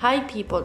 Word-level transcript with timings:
Hi 0.00 0.22
people 0.34 0.64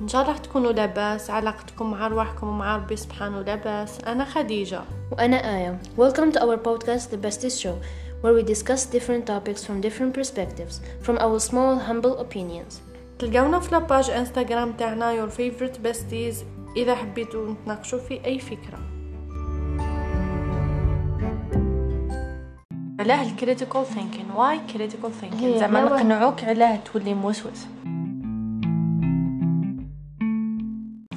إن 0.00 0.08
شاء 0.08 0.22
الله 0.22 0.36
تكونوا 0.36 0.72
لاباس 0.72 1.30
علاقتكم 1.30 1.90
مع 1.90 2.06
أرواحكم 2.06 2.48
ومع 2.48 2.76
ربي 2.76 2.96
سبحانه 2.96 3.40
لاباس. 3.40 4.00
أنا 4.00 4.24
خديجة. 4.24 4.80
وأنا 5.12 5.36
آية. 5.36 5.78
Welcome 5.98 6.32
to 6.32 6.40
our 6.40 6.56
podcast, 6.56 7.10
The 7.10 7.16
Bestest 7.16 7.62
Show, 7.62 7.76
where 8.22 8.34
we 8.34 8.42
discuss 8.42 8.84
different 8.84 9.26
topics 9.26 9.64
from 9.64 9.80
different 9.80 10.12
perspectives, 10.14 10.80
from 11.02 11.18
our 11.18 11.38
small, 11.40 11.78
humble 11.78 12.18
opinions. 12.18 12.74
تلقونا 13.18 13.60
في 13.60 13.72
la 13.72 13.85
page 13.85 14.10
Instagram 14.10 14.72
تاعنا 14.72 15.26
your 15.26 15.30
favorite 15.30 15.86
besties 15.86 16.36
إذا 16.76 16.94
حبيتوا 16.94 17.52
نتناقشوا 17.52 17.98
في 17.98 18.24
أي 18.24 18.38
فكرة. 18.38 18.78
علاه 23.00 23.22
ال 23.22 23.29
critical 23.29 23.86
thinking 23.86 24.26
why 24.36 24.60
critical 24.72 25.12
thinking 25.12 25.58
زعما 25.58 25.84
نقنعوك 25.84 26.44
علاه 26.44 26.76
تولي 26.76 27.14
موسوس. 27.14 27.66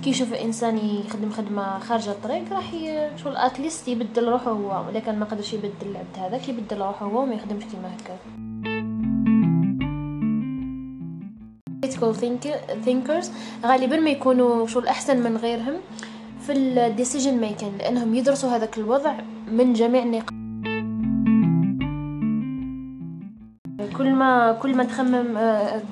كي 0.08 0.12
يشوف 0.12 0.34
الإنسان 0.34 0.78
يخدم 0.78 1.30
خدمة 1.30 1.80
خارجة 1.80 2.12
الطريق 2.12 2.54
راح. 2.54 2.72
شغل 3.16 3.38
at 3.38 3.52
least 3.52 3.88
يبدل 3.88 4.28
روحه 4.28 4.52
هو 4.52 4.84
كان 5.06 5.20
ما 5.20 5.26
قدرش 5.26 5.54
يبدل 5.54 5.72
العبد 5.84 6.18
هذاك 6.18 6.50
يبدل 6.50 6.78
روحه 6.78 7.06
هو 7.06 7.22
وما 7.24 7.34
يخدمش 7.34 7.64
كيما 7.64 7.92
هكا 7.96 8.18
critical 11.86 12.14
thinker- 12.22 12.86
thinkers 12.86 13.28
غالبا 13.66 14.00
ما 14.00 14.10
يكونوا 14.10 14.68
شغل 14.68 14.88
أحسن 14.88 15.24
من 15.24 15.38
غيرهم 15.38 15.76
في 16.40 16.52
ال 16.52 16.96
decision 17.06 17.44
making 17.50 17.80
لأنهم 17.80 18.16
يدرسوا 18.16 18.50
هذاك 18.50 18.78
الوضع 18.78 19.14
من 19.52 19.74
جميع 19.74 20.04
النقاط 20.04 20.34
كل 23.98 24.14
ما 24.14 24.52
كل 24.62 24.76
ما 24.78 24.84
تخمم 24.84 25.38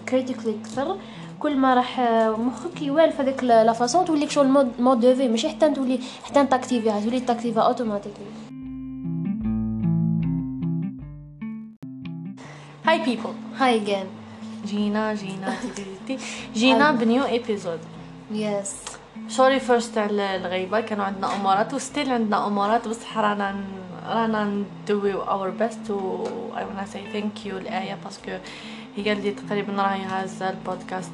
كريتيكلي 0.10 0.56
أكثر 0.62 0.98
كل 1.46 1.58
ما 1.58 1.74
راح 1.74 2.00
مخك 2.38 2.82
يوالف 2.82 3.22
هذاك 3.22 3.44
لا 3.44 3.74
فاصون 3.74 4.06
توليك 4.06 4.30
شغل 4.30 4.48
مود 4.48 4.72
مود 4.80 5.00
دو 5.00 5.16
في 5.16 5.28
ماشي 5.28 5.50
حتى 5.50 5.74
تولي 5.74 6.00
حتى 6.24 6.46
تاكتيفيها 6.46 7.00
تولي 7.00 7.20
تاكتيفها 7.20 7.64
اوتوماتيكلي 7.64 8.26
هاي 12.86 13.06
بيبل 13.06 13.34
هاي 13.58 13.80
جان 13.80 14.08
جينا 14.66 15.14
جينا 15.14 15.56
جينا 16.56 16.92
بنيو 16.92 17.26
ايبيزود 17.26 17.80
يس 18.32 18.76
سوري 19.28 19.60
فيرست 19.60 19.98
على 19.98 20.36
الغيبة 20.36 20.80
كانوا 20.80 21.06
عندنا 21.06 21.36
أمارات 21.36 21.74
وستيل 21.74 22.12
عندنا 22.12 22.48
أمارات 22.48 22.88
بصح 22.88 23.18
رانا 23.18 23.56
رانا 24.08 24.64
ندوي 24.86 25.14
اور 25.14 25.50
بيست 25.50 25.92
و 25.92 26.24
I 26.56 26.58
wanna 26.58 26.88
say 26.94 27.04
thank 27.14 27.46
you 27.46 27.54
لآية 27.54 27.98
باسكو 28.04 28.32
هي 28.96 29.10
قال 29.10 29.24
لي 29.24 29.32
تقريبا 29.32 29.74
راهي 29.74 30.02
هازة 30.04 30.50
البودكاست 30.50 31.12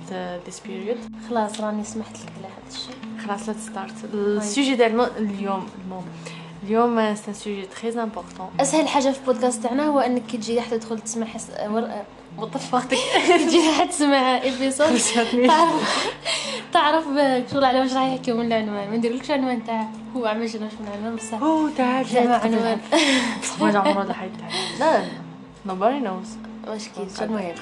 this 0.47 0.67
period. 0.67 1.29
خلاص 1.29 1.61
راني 1.61 1.83
سمحت 1.83 2.15
لك 2.17 2.31
على 2.38 2.47
هذا 2.47 2.73
الشيء. 2.73 2.95
خلاص 3.25 3.49
let's 3.49 3.73
start. 3.75 4.13
السوجي 4.13 4.85
الم- 4.88 5.01
اليوم 5.17 5.67
المهم. 5.85 6.03
اليوم 6.63 7.13
un 7.15 7.17
sujet 7.17 7.79
très 7.81 7.95
important. 7.95 8.61
أسهل 8.61 8.88
حاجة 8.88 9.09
في 9.11 9.19
البودكاست 9.19 9.63
تاعنا 9.63 9.85
هو 9.88 9.99
إنك 9.99 10.25
كي 10.25 10.38
تجي 10.38 10.55
تحت 10.55 10.73
تدخل 10.73 10.99
تسمع 10.99 11.25
حس... 11.25 11.47
ور... 11.67 11.89
وطفختك 12.38 12.97
تجي 13.47 13.61
تحت 13.71 13.89
تسمع 13.89 14.41
episode 14.41 14.97
تعرف 15.47 15.73
تعرف 16.73 17.05
شغل 17.51 17.63
على 17.66 17.79
واش 17.79 17.93
راح 17.93 18.03
يحكيو 18.03 18.38
من 18.38 18.45
العنوان. 18.45 18.89
ما 18.89 18.97
نديرلكش 18.97 19.31
عنوان 19.31 19.63
تاع 19.66 19.88
هو 20.16 20.25
عمل 20.25 20.49
شنو 20.49 20.61
من 20.61 20.88
العنوان 20.88 21.16
بصح. 21.16 21.41
أوه 21.41 21.71
تعال 21.77 22.05
جمع 22.05 22.35
عنوان 22.38 22.79
بصح 23.41 23.61
ما 23.61 23.79
عمره 23.79 24.03
لا 24.03 24.13
لا 24.79 24.99
لا. 24.99 25.05
Nobody 25.67 26.05
knows. 26.05 26.50
مشكل 26.67 27.01
شو 27.17 27.23
المهم 27.23 27.55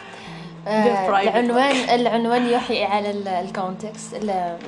آه، 0.68 1.22
العنوان 1.22 1.76
العنوان 1.76 2.46
يوحي 2.48 2.84
على 2.84 3.12
ال 3.42 3.51
context 3.51 4.14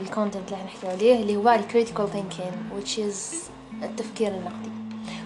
ال 0.02 0.08
content 0.08 0.52
اللي 0.51 0.63
نحكي 0.63 0.87
عليه 0.87 1.15
اللي 1.21 1.36
هو 1.36 1.49
ال 1.49 1.56
critical 1.56 2.09
thinking 2.11 2.52
which 2.80 2.97
is 2.97 3.36
التفكير 3.83 4.27
النقدي. 4.27 4.71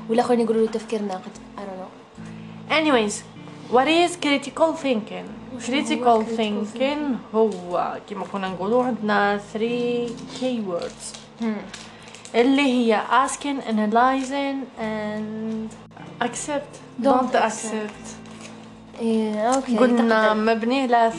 والاخرين 0.10 0.40
يقولوا 0.40 0.66
له 0.66 0.72
تفكير 0.72 1.02
ناقد 1.02 1.32
I 1.58 1.60
don't 1.60 1.80
know. 1.82 2.74
Anyways 2.74 3.14
what 3.72 3.88
is 3.88 4.16
critical 4.26 4.74
thinking? 4.84 5.26
critical 5.66 6.24
thinking 6.38 7.36
هو 7.36 7.98
كما 8.10 8.26
كنا 8.32 8.48
نقولوا 8.48 8.84
عندنا 8.84 9.38
3 9.54 10.08
keywords. 10.42 11.18
اللي 12.36 12.62
هي 12.62 13.02
asking 13.28 13.62
analyzing 13.70 14.82
and 14.82 15.72
accept. 16.28 17.04
Don't 17.04 17.06
don't, 17.06 17.36
accept. 17.36 17.46
accept. 17.46 18.25
أوكي 19.00 19.78
قلنا. 19.78 20.34
مبني 20.34 20.82
على 20.82 21.14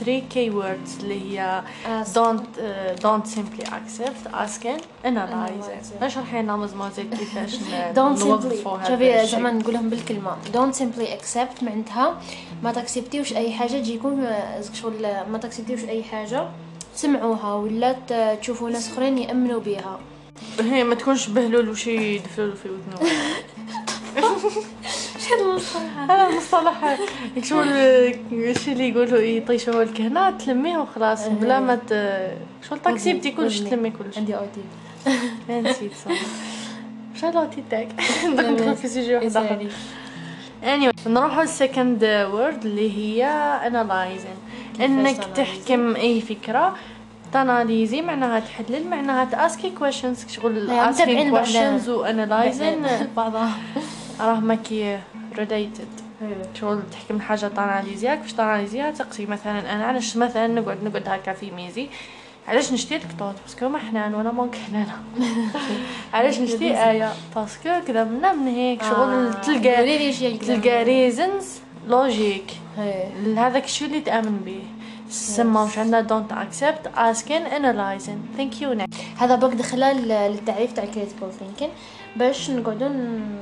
3 0.00 0.22
keywords 0.34 1.02
اللي 1.02 1.38
هي 1.38 1.62
don't 3.02 3.26
simply 3.26 3.64
accept 3.64 4.32
asking 4.34 4.80
analyzing 5.04 5.62
Analyzing. 5.62 6.02
نشرح 6.02 6.34
لنا 6.34 6.56
مزمازل 6.56 7.02
كيفاش 7.02 7.54
نوظفوا 7.98 8.78
هذا 8.78 8.88
شوفي 8.88 9.22
الشيء. 9.22 9.30
زعما 9.38 9.52
نقولهم 9.52 9.88
بالكلمة 9.88 10.36
don't 10.52 10.74
simply 10.76 11.06
accept 11.20 11.62
معناتها 11.62 12.20
ما 12.62 12.72
تاكسبتيوش 12.72 13.32
أي 13.36 13.52
حاجة 13.52 13.68
تجيكم 13.68 14.20
آه، 14.20 14.60
شغل 14.82 15.02
ما 15.32 15.38
تاكسبتيوش 15.38 15.84
أي 15.84 16.02
حاجة 16.02 16.48
تسمعوها 16.94 17.54
ولا 17.54 17.96
تشوفوا 18.40 18.70
ناس 18.70 18.92
أخرين 18.92 19.18
يأمنوا 19.18 19.60
بها 19.60 19.98
هي 20.60 20.84
ما 20.84 20.94
تكونش 20.94 21.28
بهلول 21.28 21.68
وشي 21.68 22.14
يدفلوا 22.16 22.54
في 22.54 22.68
ودنه 25.16 25.58
هذا 26.08 26.26
المصطلح. 26.28 26.96
شغل 27.42 27.68
الشيء 28.32 28.72
اللي 28.72 28.88
يقولوا 28.88 29.18
يطيشوا 29.18 29.82
الكهنة؟ 29.82 30.30
تلميه 30.30 30.78
وخلاص 30.78 31.28
بلا 31.28 31.60
ما 31.60 31.74
ت... 31.74 31.92
شغل 32.68 32.78
تاكسيبتي 32.78 33.30
كلش. 33.30 33.58
تلمي 33.60 33.90
كلش. 33.90 34.18
عندي 34.18 34.34
أوتي. 34.36 34.62
نسيت 35.50 35.92
صح. 35.92 36.12
مش 37.14 37.24
هذا 37.24 37.50
تاعك 37.70 37.88
ندخل 38.26 38.76
في 38.76 38.88
سيجي 38.88 39.14
واحد 39.14 39.36
آخر. 39.36 39.66
anyway 40.62 41.08
نروحوا 41.08 41.42
السكند 41.42 42.04
وورد 42.04 42.64
اللي 42.64 42.96
هي 42.98 43.58
analyzing. 43.70 44.80
إنك؟ 44.82 45.24
تحكم 45.36 45.96
أي 45.96 46.20
فكرة. 46.20 46.76
تاناليزي 47.32 48.02
معناها 48.02 48.40
تحلل 48.40 48.86
معناها 48.90 49.24
تاسكي 49.24 49.70
كويشنز 49.70 50.26
شغل 50.28 50.70
هي 50.70 50.88
متابعين 50.88 51.30
asking 51.30 51.32
بعضنا. 51.34 51.78
questions 51.78 51.88
و 51.88 52.04
analyzing. 52.06 53.06
بعضها. 53.16 53.50
راه 54.20 54.58
ريليتد 55.38 55.88
شغل 56.54 56.82
تحكم 56.92 57.20
حاجة 57.20 57.46
تاناليزيها 57.48 58.14
كيفاش 58.14 58.32
تاناليزيها 58.32 58.90
تقصي 58.90 59.26
مثلا 59.26 59.72
أنا 59.74 59.84
علاش 59.84 60.16
مثلا 60.16 60.46
نقعد 60.46 60.84
نقعد 60.84 61.08
هكا 61.08 61.32
في 61.32 61.50
ميزي؟ 61.50 61.88
علاش 62.48 62.72
نشتي 62.72 62.96
الكطوط 62.96 63.34
parce 63.46 63.60
que 63.60 63.68
ما 63.68 63.78
حنان 63.78 64.14
وأنا 64.14 64.32
مونك 64.32 64.54
حنانه 64.54 64.96
علاش 66.14 66.38
نشتي؟ 66.38 66.90
آية 66.90 67.12
parce 67.36 67.57
que 67.57 67.70
كذا 67.86 68.04
منا 68.04 68.32
من 68.32 68.46
هيك 68.48 68.82
شغل 68.82 69.26
آه. 69.26 69.30
تلقى 69.32 69.98
لي 69.98 70.12
شي 70.12 70.38
تلقى 70.38 70.84
reasons 70.84 71.58
logic 71.88 72.52
هي. 72.78 73.04
هذاك 73.36 73.64
الشيء 73.64 73.88
اللي 73.88 74.00
تأمن 74.00 74.38
به؟ 74.44 74.62
سما 75.10 75.62
واش 75.62 75.78
عندنا 75.78 76.00
don't 76.00 76.32
accept 76.32 76.90
asking 76.96 77.42
analyzing 77.42 78.22
thank 78.36 78.62
you 78.62 78.78
هذا 79.18 79.34
برك 79.34 79.52
دخلنا 79.54 79.92
لل- 79.92 80.32
للتعريف 80.32 80.72
تاع 80.72 80.84
ال 80.84 80.89
critical 80.89 81.32
thinking. 81.38 81.68
باش 82.16 82.50
نقعدوا 82.50 82.88
ن- 82.88 83.36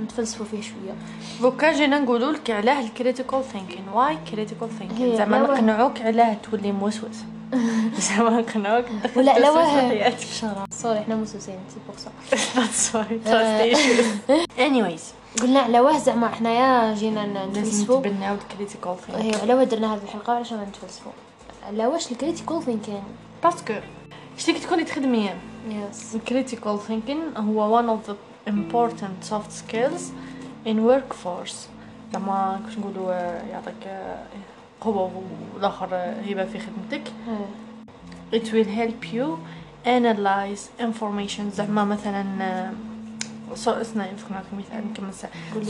نتفلسفوا 0.00 0.46
فيه 0.46 0.60
شوية. 0.60 0.94
دوكا 1.40 1.72
جينا 1.72 1.98
نقولوا 1.98 2.32
لك 2.32 2.50
علاه 2.50 2.80
ال 2.80 2.87
critical 2.87 3.44
thinking 3.44 3.88
why 3.94 4.18
critical 4.30 4.68
thinking 4.78 5.16
زعما 5.16 5.38
نقنعوك 5.38 6.00
علاه 6.00 6.36
تولي 6.50 6.72
موسوس. 6.72 7.16
زعما 8.08 8.40
نقنعوك. 8.40 8.84
ولا 9.16 9.34
في 9.34 10.46
واه. 10.46 10.66
Sorry 10.70 10.98
إحنا 10.98 11.16
موسوسين 11.16 11.58
c'est 11.68 11.80
pour 11.86 11.96
ça 11.96 12.10
trust 13.26 13.76
issues. 13.76 14.06
anyways. 14.68 15.02
قلنا 15.42 15.60
على 15.60 15.80
واه 15.80 15.98
زعما 15.98 16.28
حنايا 16.28 16.94
جينا 16.94 17.46
نتفلسفوا. 17.46 18.00
نتبناو 18.00 18.34
ال 18.34 18.41
critical 18.41 18.96
thinking 19.06 19.40
على 19.40 19.54
واه 19.54 19.64
درنا 19.64 19.94
هذه 19.94 20.00
الحلقة 20.04 20.32
علاش 20.32 20.52
نتفلسفوا. 20.52 21.12
على 21.66 21.86
واش 21.86 22.12
ال 22.12 22.18
critical 22.18 22.62
thinking 22.62 23.02
parce 23.44 23.63
que 23.63 23.74
شتيك 24.38 24.58
تكوني 24.58 24.84
تخدمي 24.84 25.30
yes 25.68 26.16
critical 26.30 26.78
thinking 26.88 27.38
هو 27.38 27.82
one 27.82 27.86
of 27.86 28.10
the 28.10 28.14
important 28.50 29.24
soft 29.30 29.52
skills 29.52 30.02
in 30.66 30.76
workforce. 30.90 31.56
زعما 32.12 32.60
كيفاش 32.66 32.78
نقولوا 32.78 33.12
يعطيك 33.50 33.88
قوة 34.80 35.22
والآخر 35.54 35.88
آه، 35.92 36.20
هبة 36.22 36.44
في 36.44 36.58
خدمتك. 36.58 37.02
it 38.32 38.44
will 38.52 38.68
help 38.80 39.12
you 39.14 39.26
analyze 39.86 40.82
information. 40.82 41.42
زعما 41.54 41.84
مثلا 41.84 42.24
آه، 42.42 42.70
اسمع 43.80 44.06
نعطيك 44.30 44.54
مثال 44.58 44.84
نكمل 44.90 45.12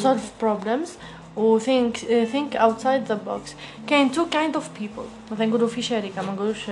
solve 0.03 0.43
problems 0.45 0.89
و 1.37 1.59
think 1.59 1.97
uh, 1.97 2.27
think 2.33 2.55
outside 2.55 3.11
the 3.11 3.17
box. 3.29 3.55
كاين 3.87 4.11
two 4.11 4.27
kind 4.33 4.57
of 4.57 4.63
people. 4.81 5.33
مثلا 5.33 5.47
نقولوا 5.47 5.69
في 5.69 5.83
شركة 5.83 6.23
ما 6.23 6.33
نقولوش 6.33 6.71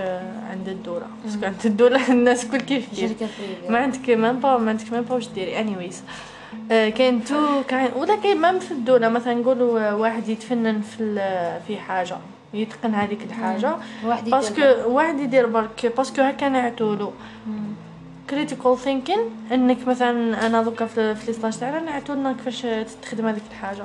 عند 0.50 0.68
الدولة 0.68 1.06
بس 1.26 1.44
عند 1.44 1.54
الدولة 1.64 2.12
الناس 2.12 2.46
كل 2.46 2.60
كيف 2.60 2.88
كيف 2.88 3.00
شركه 3.00 3.26
ما 3.68 3.78
عندك 3.78 4.10
مام 4.10 4.40
با 4.40 4.58
ما 4.58 4.70
عندك 4.70 4.92
مام 4.92 5.02
با 5.02 5.14
واش 5.14 5.28
ديري 5.28 5.64
anyways 5.64 5.94
كاين 6.70 7.24
تو 7.24 7.62
كاين 7.68 7.90
ولا 7.96 8.16
كاين 8.16 8.40
مام 8.40 8.58
في 8.58 8.70
الدولة 8.72 9.08
مثلا 9.08 9.34
نقولوا 9.34 9.92
واحد 9.92 10.28
يتفنن 10.28 10.80
في 10.80 11.14
في 11.66 11.76
حاجة 11.76 12.16
يتقن 12.54 12.94
هذيك 12.94 13.22
الحاجة 13.22 13.76
باسكو 14.26 14.62
واحد 14.86 15.20
يدير 15.20 15.46
برك 15.46 15.92
باسكو 15.96 16.22
هكا 16.22 16.48
نعتولو. 16.48 17.12
كريتيكال 18.30 18.78
ثينكين 18.78 19.18
انك 19.52 19.88
مثلا 19.88 20.46
أنا 20.46 20.62
دوكا 20.62 20.86
في 20.86 21.16
لي 21.26 21.32
ستاج 21.32 21.58
تاعنا 21.58 21.80
نعتو 21.80 22.14
لنا 22.14 22.32
كيفاش 22.32 22.62
تستخدم 22.62 23.26
هذيك 23.26 23.42
الحاجة 23.50 23.84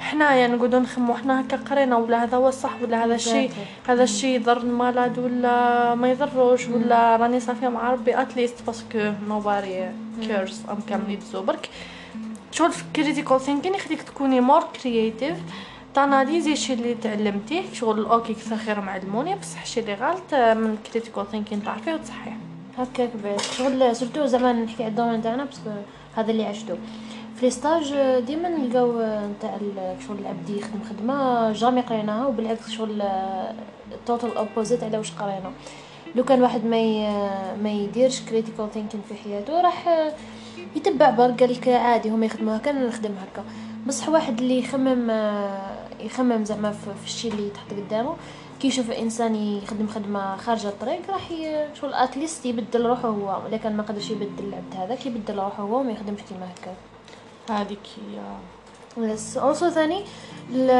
حنايا 0.00 0.46
نقعدو 0.48 0.78
نخمو 0.78 1.14
حنا 1.14 1.40
هكا 1.40 1.56
قرينا 1.56 1.96
ولا 1.96 2.24
هذا 2.24 2.36
هو 2.36 2.48
الصح 2.48 2.82
ولا 2.82 3.04
هذا 3.04 3.14
الشيء. 3.14 3.50
هذا 3.88 4.02
الشيء 4.02 4.36
يضر 4.36 4.56
المرض 4.56 5.18
ولا 5.18 5.94
ما 5.94 6.10
يضروش 6.10 6.68
ولا 6.68 7.16
راني 7.16 7.40
صافية 7.40 7.68
مع 7.68 7.92
ربي 7.92 8.22
اتليست 8.22 8.62
باسكو 8.66 9.12
نوباري 9.28 9.90
cares 10.22 10.62
أم 10.70 10.80
كامل 10.88 11.10
يدزو 11.10 11.42
برك 11.42 11.68
شغل 12.52 12.72
critical 12.96 13.40
thinking 13.40 13.74
يخليك 13.74 14.02
تكوني 14.02 14.40
more 14.40 14.62
creative 14.82 15.36
تاناليزي 15.94 16.52
الشيء 16.52 16.76
اللي 16.76 16.94
تعلمتيه 16.94 17.62
شغل 17.72 18.04
أوكي 18.06 18.34
كثر 18.34 18.56
خير 18.56 18.80
معلموني 18.80 19.34
بصح 19.34 19.62
الشيء 19.62 19.82
اللي 19.82 19.94
غلط 19.94 20.34
من 20.34 20.76
critical 20.92 21.30
thinking 21.30 21.64
تعرفيه 21.64 21.94
وتصحيه. 21.94 22.36
هكاك 22.78 23.10
بعد 23.24 23.40
شغل 23.40 23.96
surtout 23.96 24.26
زعما 24.26 24.52
نحكي 24.52 24.82
على 24.82 24.90
ال 24.90 24.94
domaine 24.94 25.22
تاعنا 25.22 25.44
parce 25.44 25.60
que 25.60 25.70
هذا 26.16 26.30
اللي 26.30 26.44
عشتو. 26.44 26.74
في 27.40 27.46
les 27.46 27.50
stages 27.50 27.94
ديما 28.26 28.48
نلقاو 28.48 28.92
نتاع 29.36 29.56
ال- 29.60 29.96
شغل 30.06 30.18
العبد 30.18 30.50
يخدم 30.50 30.80
خدمة 30.90 31.52
jamais 31.52 31.80
قريناها 31.80 32.26
وبالعكس 32.26 32.70
شغل 32.70 33.02
total 34.06 34.36
opposite 34.36 34.84
على 34.84 34.98
واش 34.98 35.12
قرينا. 35.12 35.52
لو 36.14 36.24
كان 36.24 36.42
واحد 36.42 36.64
ما 36.64 36.76
ما 37.56 37.70
يديرش 37.70 38.20
critical 38.20 38.70
thinking 38.74 39.00
في 39.08 39.14
حياته 39.14 39.60
راح 39.60 40.08
يتبع 40.76 41.10
برك 41.10 41.40
قال 41.42 41.52
لك 41.52 41.68
عادي 41.68 42.10
هما 42.10 42.26
يخدموا 42.26 42.56
هكا 42.56 42.70
أنا 42.70 42.86
نخدم 42.88 43.10
هكا. 43.22 43.44
بصح 43.86 44.08
واحد 44.08 44.40
اللي 44.40 44.58
يخمم 44.58 45.10
يخمم 46.00 46.44
زعما 46.44 46.70
في 46.72 47.04
الشيء 47.04 47.32
اللي 47.32 47.50
تحت 47.50 47.72
قدامه 47.72 48.16
كي 48.60 48.68
يشوف 48.68 48.90
إنسان 48.90 49.34
يخدم 49.34 49.86
خدمة 49.86 50.36
خارجة 50.36 50.68
الطريق 50.68 51.10
راح 51.10 51.28
شغل 51.80 51.94
at 51.94 52.09
least 52.09 52.46
يبدل 52.46 52.86
روحه 52.86 53.08
هو 53.08 53.40
كان 53.62 53.76
ما 53.76 53.82
قدرش 53.82 54.10
يبدل 54.10 54.44
العبد 54.48 54.74
هذاك 54.76 55.06
يبدل 55.06 55.38
روحه 55.38 55.62
هو 55.62 55.80
وما 55.80 55.92
يخدمش 55.92 56.20
كيما 56.28 56.46
هكا. 56.60 56.74
هذيك 57.50 57.78
هي. 57.96 58.20
but 59.04 59.36
also 59.36 59.70
ثاني 59.70 60.04
ال- 60.52 60.70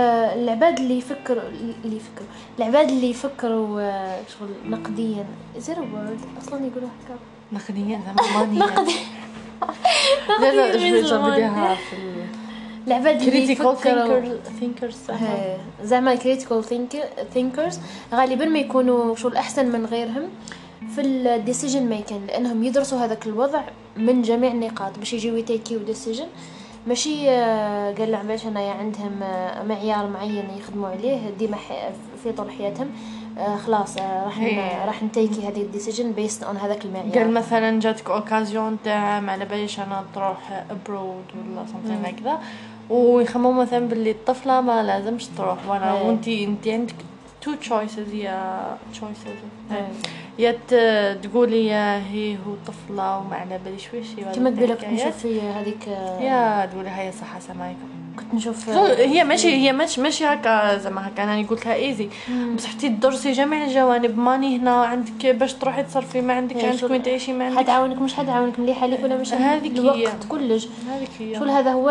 العباد 0.41 0.79
اللي 0.81 0.99
يفكروا 0.99 1.43
اللي 1.85 1.97
يفكروا 1.97 2.29
العباد 2.59 2.89
اللي 2.91 3.11
يفكروا 3.11 3.81
آه، 3.81 4.21
شغل 4.39 4.49
نقديا. 4.71 5.25
is 5.59 5.71
it 5.71 5.83
a 5.83 5.90
word 5.90 6.19
أصلا 6.43 6.67
يقولوا 6.67 6.89
هكا 7.05 7.19
نقديا 7.53 8.01
زعما 8.07 8.39
مانيا 8.47 8.61
نقدي 8.67 8.95
لا 10.41 10.53
لا 10.53 10.69
نقدياً 10.69 11.03
زمان. 11.03 11.31
بديها 11.31 11.75
في 11.75 11.97
العباد 12.87 13.23
اللي 13.23 13.53
يفكروا 13.53 14.35
thinkers 14.61 14.97
زعما 15.83 16.12
ال 16.12 16.18
critical 16.18 16.65
thinkers 17.35 17.79
غالبا 18.15 18.45
ما 18.45 18.59
يكونوا 18.59 19.17
شغل 19.17 19.37
أحسن 19.37 19.67
من 19.73 19.87
غيرهم. 19.87 20.29
في 20.94 21.00
ال 21.01 21.10
decision 21.10 21.87
making 21.87 22.27
لأنهم 22.27 22.65
يدرسوا 22.65 22.99
هذاك 22.99 23.27
الوضع 23.27 23.62
من 23.97 24.23
جميع 24.23 24.53
النقاط. 24.53 24.99
باش 24.99 25.12
يجيو 25.12 25.37
يتيكيو 25.37 25.79
decision 25.79 26.27
ماشي 26.87 27.31
آه، 27.31 27.94
قال 27.94 28.12
لهم 28.12 28.27
باش 28.27 28.47
انايا 28.47 28.73
عندهم 28.73 29.23
آه، 29.23 29.62
معيار 29.62 30.06
معين 30.06 30.44
يخدموا 30.59 30.88
عليه 30.88 31.31
ديما 31.38 31.56
في 32.23 32.32
طول 32.32 32.50
حياتهم. 32.50 32.91
آه، 33.38 33.56
خلاص 33.56 33.97
آه، 33.97 34.25
راح 34.25 34.38
إيه. 34.38 34.85
راح 34.85 35.03
نتيكي 35.03 35.49
هذه 35.49 35.62
ال 35.62 35.68
decision 35.68 36.12
based 36.12 36.43
on 36.43 36.57
هذاك 36.56 36.85
المعيار. 36.85 37.19
قال 37.19 37.35
مثلا 37.35 37.81
جاتك 37.81 38.11
occasion 38.11 38.79
تاع 38.85 39.21
ما 39.21 39.33
على 39.33 39.44
باليش 39.44 39.81
أنا 39.81 40.05
تروح 40.15 40.65
abroad 40.71 41.25
ولا 41.35 41.65
something 41.67 42.06
like 42.06 42.25
that. 42.26 42.41
ويخمموا 42.91 43.53
مثلا 43.53 43.88
باللي 43.88 44.11
الطفلة 44.11 44.61
ما 44.61 44.83
لازمش 44.83 45.26
تروح. 45.26 45.59
وأنا 45.69 45.99
إيه. 45.99 46.06
وأنتي 46.06 46.44
أنتي 46.44 46.73
عندك 46.73 46.94
two 47.43 47.55
choices 47.55 48.15
يا 48.15 48.76
choices 48.93 49.27
إيه. 49.71 49.88
يا 50.38 50.53
تقولي 51.23 51.67
يا 51.67 51.99
هي 52.11 52.37
هو 52.37 52.55
طفلة 52.67 53.19
وما 53.19 53.37
على 53.37 53.59
باليش 53.65 53.93
ويش 53.94 54.06
هي 54.19 54.35
كما 54.35 54.50
تقول 54.50 54.69
لك. 54.71 54.85
نشوف 54.85 55.17
في 55.17 55.41
هذيك 55.41 55.87
يا 56.21 56.67
تقولي 56.67 56.91
هيا 56.91 57.11
صح 57.11 57.37
السلام 57.37 57.62
عليكم 57.62 57.88
كنت 58.21 58.35
نشوف 58.35 58.67
شو- 58.67 58.85
هي 58.85 59.25
ماشي 59.25 59.49
هي 59.49 59.73
ماشي 59.73 60.01
ماشي 60.01 60.25
هكا 60.25 60.79
زعما 60.79 61.09
هكا. 61.09 61.23
أنا 61.23 61.47
قلتها 61.47 61.75
easy. 61.75 62.09
بصح 62.57 62.73
تدرسي 62.73 63.33
جميع 63.33 63.65
الجوانب. 63.65 64.19
ماني 64.19 64.57
هنا 64.59 64.71
عندك 64.85 65.27
باش 65.27 65.53
تروحي 65.55 65.83
تصرفي 65.83 66.21
ما 66.21 66.33
عندك 66.35 66.65
عندك 66.65 66.91
وين 66.91 67.03
تعيشي 67.03 67.33
ما 67.33 67.45
عندك. 67.45 67.59
حتعاونك 67.59 67.99
مش 68.03 68.15
حتعاونك 68.15 68.59
مليحه 68.59 68.87
لك 68.87 69.01
ولا 69.05 69.17
مش 69.17 69.33
هذيك. 69.35 69.79
الوقت 69.79 70.25
كلش. 70.29 70.69
هذيك 70.91 71.11
هي. 71.19 71.35
شغل 71.35 71.51
هذا 71.51 71.73
هو 71.73 71.87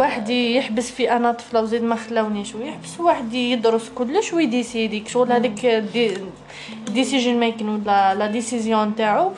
واحد 0.00 0.30
يحبس 0.30 0.90
في 0.90 1.12
أنا 1.16 1.32
طفلة 1.32 1.60
وزيد 1.62 1.82
ما 1.82 1.96
خلاونيش 1.96 2.54
ويحبس 2.54 3.00
واحد 3.00 3.32
يدرس 3.34 3.88
كلش 3.94 4.32
ويديسيدي 4.32 5.04
شغل 5.08 5.32
هذيك 5.32 5.66
decision 6.94 7.34
making 7.40 7.68
ولا 7.68 8.14
لا 8.14 8.26
décision 8.26 8.94
تاعو. 8.96 9.32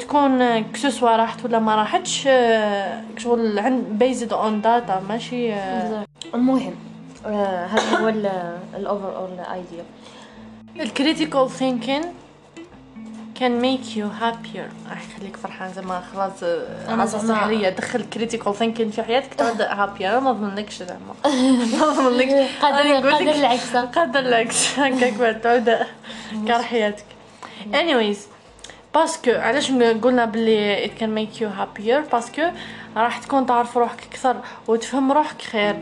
تكون 0.00 0.62
كسوسوا 0.72 1.16
راحت 1.16 1.44
ولا 1.44 1.58
ما 1.58 1.74
راحتش 1.74 2.24
آه، 2.26 3.02
شغل 3.18 3.58
عند 3.58 3.84
based 3.90 4.32
on 4.32 4.60
data 4.60 5.02
ماشي 5.08 5.52
آه، 5.54 6.06
المهم 6.34 6.74
آه، 7.26 7.66
هذا 7.66 7.98
هو 7.98 8.08
ال 8.76 9.16
overall 9.16 9.30
idea 9.40 9.84
ال 10.80 10.88
critical 10.88 11.50
thinking 11.50 12.00
can 13.34 13.60
make 13.60 13.96
you 13.96 14.06
happier 14.06 14.68
راح 14.90 15.02
يخليك 15.10 15.36
فرحان 15.36 15.72
زعما 15.72 16.02
خلاص 16.14 16.32
عصا 16.88 17.18
سحريه 17.18 17.68
دخل 17.68 18.04
critical 18.04 18.54
thinking 18.54 18.90
في 18.90 19.02
حياتك 19.02 19.34
تعود 19.34 19.60
happier 19.62 20.08
أنا 20.08 20.20
ما 20.20 20.30
أظنكش 20.30 20.82
زعما 20.82 21.14
ما 21.80 22.02
نقول 22.02 22.18
لك- 22.18 22.48
قادر 22.62 23.30
العكس. 23.34 23.76
قادر 23.76 24.18
العكس. 24.20 24.66
هكاك 24.78 25.40
تعود 25.42 25.76
كاره 26.48 26.62
حياتك. 26.62 27.04
Anyways 27.72 28.18
parce 28.94 29.16
que 29.16 29.30
علاش 29.30 29.72
قلنا 29.72 30.24
باللي 30.24 30.86
it 30.86 30.90
can 30.90 31.10
make 31.18 31.40
you 31.40 31.46
happier? 31.46 32.12
parce 32.12 32.31
que 32.31 32.42
راح 32.96 33.18
تكون 33.18 33.46
تعرف 33.46 33.76
روحك 33.76 34.02
أكثر 34.10 34.36
وتفهم 34.68 35.12
روحك 35.12 35.42
خير. 35.42 35.76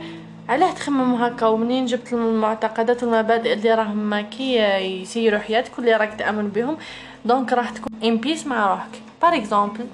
علاه 0.48 0.72
تخمم 0.72 1.14
هكا؟ 1.14 1.46
ومنين 1.46 1.86
جبت 1.86 2.12
المعتقدات 2.12 3.02
والمبادئ 3.02 3.52
اللي 3.52 3.74
راهم 3.74 4.20
كي 4.20 4.54
يسيروا 5.02 5.38
حياتك 5.38 5.78
واللي 5.78 5.96
راك 5.96 6.14
تأمن 6.14 6.48
بهم؟ 6.48 6.76
donc 7.24 7.52
راح 7.52 7.70
تكون 7.70 7.92
in 8.04 8.16
peace 8.16 8.46
مع 8.46 8.70
روحك. 8.70 9.02
par 9.22 9.34
exemple 9.34 9.86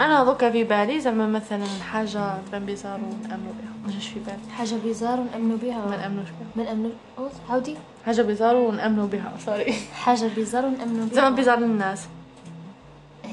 أنا 0.00 0.24
دوكا 0.24 0.50
في 0.50 0.64
بالي 0.64 1.00
زعما 1.00 1.26
مثلا 1.26 1.66
حاجة 1.92 2.38
تبان 2.46 2.66
bizarre 2.66 2.94
ونأمنوا 3.00 3.52
بها. 3.60 3.72
ما 3.86 3.92
جاش 3.92 4.08
في 4.08 4.20
بالي. 4.20 4.54
حاجة 4.56 4.74
bizarre 4.84 5.20
ونأمنوا 5.20 5.56
بها؟ 5.56 5.86
ما 5.86 5.96
نأمنوش 5.96 6.28
بها. 6.28 6.64
من 6.64 6.70
امنوا 6.70 6.90
أوه، 7.18 7.30
عاودي 7.50 7.76
حاجة 8.06 8.22
bizarre 8.22 8.56
ونأمنوا 8.56 9.06
بها. 9.06 9.32
sorry 9.46 9.74
حاجة 9.94 10.30
bizarre 10.36 10.64
ونأمنوا 10.64 11.06
بها؟ 11.06 11.14
زعما 11.14 11.36
bizarre 11.36 11.58
للناس 11.58 12.06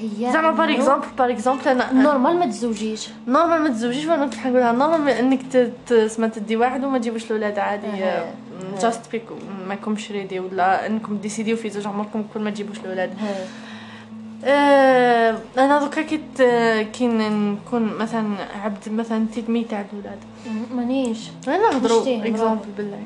هي 0.01 0.31
زعما 0.33 0.51
par 0.51 0.71
exemple 0.73 1.05
par 1.17 1.29
exemple 1.31 1.67
أنا 1.67 1.91
normal 1.93 2.39
ما 2.39 2.45
تزوجيش. 2.45 3.09
normal 3.27 3.61
ما 3.61 3.69
تزوجيش 3.69 4.05
وأنا 4.05 4.25
كنت 4.25 4.35
حنقولها 4.35 4.71
normal 4.71 5.13
إنك 5.13 5.39
ت- 5.51 5.71
ت- 5.87 5.91
اسمها 5.91 6.29
تدي 6.29 6.55
واحد 6.55 6.83
وما 6.83 6.97
تجيبوش 6.97 7.25
الأولاد 7.25 7.59
عادي. 7.59 7.87
just 8.81 9.11
because 9.11 9.33
ما 9.67 9.75
كومش 9.75 10.11
ready 10.11 10.39
ولا 10.39 10.87
إنكم 10.87 11.17
ديسيديو 11.17 11.55
في 11.57 11.69
زوج 11.69 11.87
عمركم 11.87 12.23
كل 12.33 12.39
ما 12.39 12.49
تجيبوش 12.49 12.77
الأولاد. 12.79 13.13
آه 14.45 15.37
أنا 15.57 15.79
دوكا 15.79 16.01
كنت 16.01 16.41
كي 16.93 17.07
نكون 17.07 17.97
مثلا 17.99 18.35
عبد 18.63 18.89
مثلا 18.91 19.25
تدمي 19.35 19.63
تاع 19.63 19.85
الاولاد 19.91 20.17
مانيش. 20.75 21.19
أنا 21.47 21.57
نهضروا 21.57 22.25
اكزومبل 22.25 22.65
بالله. 22.77 22.99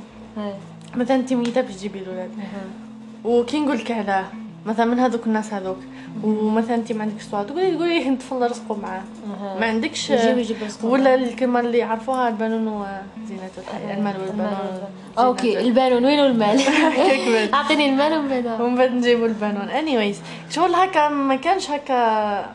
مثلا 0.96 1.24
ميته 1.32 1.62
باش 1.62 1.76
تجيبي 1.76 2.00
الأولاد. 2.00 2.32
وكي 3.26 3.60
نقول 3.60 3.78
لك 3.78 3.92
علاه 3.92 4.26
مثلا 4.66 4.86
من 4.86 5.00
هذوك 5.00 5.28
الناس 5.28 5.54
هذوك. 5.54 5.78
ومثلا 6.24 6.76
أنت 6.76 6.92
ما 6.92 7.02
عندكش 7.02 7.24
سؤال 7.24 7.48
تقولي 7.48 7.76
تقولي 7.76 8.10
نتفضل 8.10 8.50
رزقوا 8.52 8.78
معاه. 8.78 9.02
ما 9.60 9.66
عندكش. 9.66 10.12
ولا 10.84 11.16
الكلمة 11.16 11.60
اللي 11.60 11.78
يعرفوها 11.78 12.28
البنون 12.30 12.68
وزينة 12.68 13.50
الحياة 13.58 13.98
المال 13.98 14.16
والبنون. 14.22 14.58
أوكي 15.18 15.52
زينة 15.52 15.62
البالون 15.62 16.06
وين 16.06 16.20
المال. 16.20 16.62
أعطيني 17.54 17.90
المال 17.90 18.14
ومن 18.14 18.28
بعد 18.30 18.62
ومن 18.62 18.76
بعد 18.76 18.92
نجيبوا 18.92 19.28
البنون. 19.28 19.68
Anyways 19.70 20.16
شغل 20.54 20.76
هكا 20.76 21.10
ما 21.10 21.36
كانش 21.36 21.70
هكا 21.70 22.46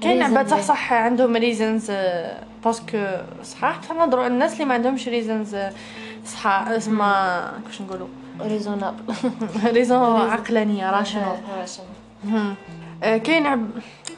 كاين 0.00 0.22
عباد 0.22 0.48
صح. 0.48 0.60
صح 0.60 0.92
عندهم 0.92 1.36
reasons 1.36 1.92
parce 2.64 2.85
que 2.85 2.98
صحاح 3.44 3.76
تنهضروا 3.76 4.24
على 4.24 4.32
الناس 4.32 4.52
اللي 4.52 4.64
ما 4.64 4.74
عندهمش 4.74 5.08
reasons 5.08 5.56
صحاح 6.26 6.68
اسمها 6.68 7.52
كيفاش 7.64 7.82
نقولوا 7.82 8.06
reasonable 8.40 9.14
reason 9.74 10.20
عقلانية 10.30 10.90
rational. 10.90 11.38
rational 11.58 11.82
مهم. 12.24 12.54
آه، 13.02 13.16
كاين 13.16 13.46
عب 13.46 13.70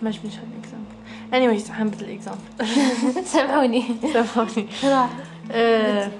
ما 0.02 0.10
جبتش 0.10 0.34
هاد 0.36 0.48
ال 0.52 0.56
example. 0.56 0.88
Anyways 1.32 1.70
حنبدل 1.70 2.04
ال 2.04 2.08
example. 2.08 2.40
سامحوني. 3.32 3.84
سامحوني. 4.12 4.66
آه، 5.52 6.10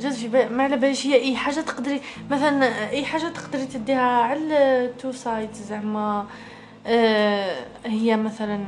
جات 0.00 0.12
في 0.12 0.28
بالي 0.28 0.48
ما 0.48 0.62
على 0.64 0.76
باليش 0.76 1.06
هي 1.06 1.14
أي 1.14 1.36
حاجة 1.36 1.60
تقدري 1.60 2.00
مثلا 2.30 2.90
أي 2.90 3.04
حاجة 3.04 3.28
تقدري 3.28 3.66
تديها 3.66 4.00
على 4.22 4.90
two 4.98 5.12
sides 5.12 5.52
زعما. 5.52 6.26
آه، 6.86 7.56
هي 7.86 8.16
مثلا 8.16 8.64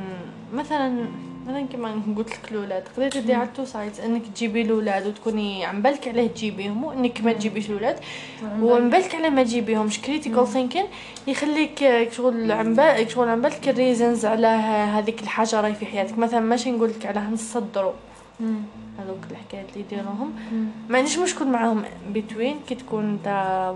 مثلا 0.53 1.05
أنا 1.49 1.61
كيما 1.61 2.01
قلت 2.17 2.29
لك 2.29 2.51
الأولاد 2.51 2.83
تقدري 2.83 3.09
تدي 3.09 3.33
على 3.33 3.49
two 3.55 3.65
sides 3.65 3.99
إنك 3.99 4.21
تجيبي 4.35 4.61
الأولاد 4.61 5.07
وتكوني 5.07 5.65
عم 5.65 5.81
بالك 5.81 6.07
عليه 6.07 6.27
تجيبيهم 6.27 6.83
وإنك 6.83 7.21
ما 7.21 7.33
تجيبيش 7.33 7.69
الأولاد. 7.69 7.99
وعم 8.61 8.89
بالك 8.89 9.15
عليه 9.15 9.29
ما 9.29 9.43
تجيبيهمش. 9.43 10.01
critical 10.01 10.47
thinking 10.47 10.85
يخليك 11.27 11.83
آه، 11.83 12.09
شغل 12.09 12.51
عم 12.51 12.73
بالك 12.73 13.09
شغل 13.09 13.29
عم 13.29 13.41
بالك 13.41 13.69
ال 13.69 13.76
reasons 13.76 14.25
على 14.25 14.47
هذيك 14.47 15.21
الحاجة 15.21 15.61
راهي 15.61 15.75
في 15.75 15.85
حياتك. 15.85 16.17
مثلا 16.17 16.39
ماشي 16.39 16.71
نقول 16.71 16.89
لك 16.89 17.05
على 17.05 17.19
نصدروا. 17.19 17.93
هذوك 18.99 19.17
الحكايات 19.31 19.65
اللي 19.69 19.79
يديروهم. 19.79 20.33
ما 20.89 20.97
عنديش 20.97 21.17
مشكل 21.19 21.45
معاهم 21.47 21.83
بتوين 22.09 22.59
كي 22.69 22.75
تكون 22.75 23.03
انت 23.09 23.27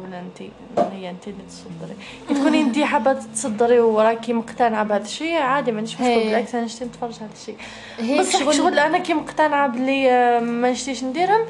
ولا 0.03 0.19
انت 0.19 0.51
هي 0.93 1.09
انت 1.09 1.27
اللي 1.27 1.43
تصدري. 1.49 1.95
كي 2.27 2.33
تكوني 2.33 2.61
انت 2.61 2.79
حابة 2.79 3.13
تصدري 3.13 3.79
وراكي 3.79 4.33
مقتنعة 4.33 4.83
بهذا 4.83 5.03
الشيء 5.03 5.35
عادي 5.35 5.71
ما 5.71 5.77
عنديش 5.77 5.93
مشكل. 5.93 6.05
بالعكس 6.19 6.55
أنا 6.55 6.65
نشتي 6.65 6.85
نتفرج 6.85 7.15
هذا 7.15 7.29
الشيء. 7.33 7.57
بصح 8.19 8.39
شغل, 8.39 8.53
شغل 8.53 8.79
أنا 8.79 8.97
كي 8.97 9.13
مقتنعة 9.13 9.67
بلي 9.67 10.11
آه، 10.11 10.39
ما 10.39 10.71
نشتيش 10.71 11.03
نديرهم 11.03 11.41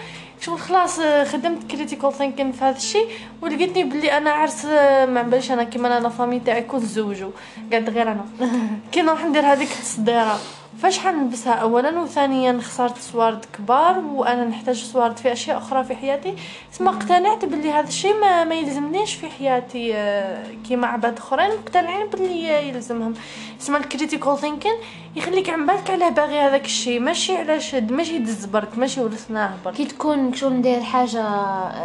شغل 0.42 0.60
خلاص 0.60 1.00
آه، 1.00 1.24
خدمت 1.24 1.72
critical 1.72 2.14
thinking 2.14 2.52
في 2.52 2.64
هذا 2.64 2.78
الشيء 2.78 3.08
ولقيتني 3.42 3.84
بلي 3.84 4.18
أنا 4.18 4.30
عرس 4.32 4.66
آه، 4.66 5.06
ما 5.06 5.22
باليش 5.22 5.52
أنا 5.52 5.64
كيما 5.64 5.98
أنا 5.98 6.10
famille 6.10 6.40
تاعي 6.40 6.62
كل 6.62 6.80
زوجو. 6.80 7.30
قاعد 7.72 7.90
غير 7.90 8.12
أنا. 8.12 8.26
كي 8.92 9.02
نروح 9.02 9.26
ندير 9.26 9.46
هذيك 9.46 9.72
التصديرة. 9.72 10.40
فاش 10.78 11.00
حنلبسها 11.00 11.54
اولا 11.54 12.00
وثانيا 12.00 12.60
خسرت 12.62 12.98
صوارد 12.98 13.46
كبار 13.58 14.00
وأنا 14.00 14.46
نحتاج 14.46 14.84
صوارد 14.84 15.18
في 15.18 15.32
أشياء 15.32 15.58
أخرى 15.58 15.84
في 15.84 15.96
حياتي. 15.96 16.36
ثم 16.72 16.88
اقتنعت 16.88 17.46
باللي 17.46 17.72
هذا 17.72 17.88
الشيء 17.88 18.20
ما, 18.22 18.44
ما 18.44 18.56
يلزمنيش 18.56 19.14
في 19.14 19.28
حياتي 19.30 19.96
آه، 19.96 20.44
كيما 20.68 20.88
عباد 20.88 21.18
أخرين 21.18 21.50
مقتنعين 21.50 22.08
باللي 22.08 22.68
يلزمهم. 22.70 23.14
اسمها 23.62 23.80
ال 23.80 23.86
critical 23.86 24.38
thinking 24.38 24.74
يخليك 25.16 25.50
عم 25.50 25.66
بالك 25.66 25.90
عليه 25.90 26.10
باغي 26.10 26.40
هذاك 26.40 26.66
الشيء. 26.66 27.00
ماشي 27.00 27.38
على 27.38 27.60
شد 27.60 27.92
ماشي 27.92 28.16
يدز 28.16 28.46
برك 28.46 28.78
ماشي 28.78 29.02
ورثناه 29.02 29.54
برك 29.66 29.74
كي 29.74 29.86
تكون 29.86 30.34
شغل 30.34 30.54
ندير 30.54 30.82
حاجة 30.82 31.24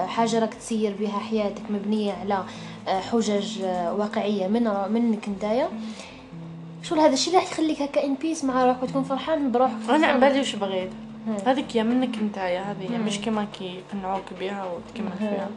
حاجة 0.06 0.38
راك 0.38 0.54
تسير 0.54 0.94
بها 1.00 1.18
حياتك 1.18 1.62
مبنية 1.70 2.12
على 2.12 2.44
آه، 2.88 3.00
حجج 3.00 3.62
آه، 3.62 3.94
واقعية 3.94 4.46
من 4.46 4.70
منك 4.90 5.28
نتايا 5.28 5.68
شغل 6.82 7.00
هذا 7.00 7.12
الشيء 7.12 7.34
راح 7.34 7.52
يخليك 7.52 7.82
هكا 7.82 8.04
in 8.04 8.14
peace 8.14 8.44
مع 8.44 8.64
روحك 8.64 8.82
وتكون 8.82 9.02
فرحان 9.02 9.52
بروحك 9.52 9.72
أنا 9.90 10.06
عم 10.06 10.20
بالي 10.20 10.40
وش 10.40 10.56
بغيت. 10.56 10.90
هذيك 11.46 11.76
يا 11.76 11.82
منك 11.82 12.18
نتايا 12.22 12.60
هذه 12.60 12.88
مم. 12.98 13.06
مش 13.06 13.18
كيما 13.18 13.46
كي 13.58 13.74
يقنعوك 13.94 14.22
بها 14.40 14.64
وتكمل 14.64 15.12
فيها. 15.18 15.48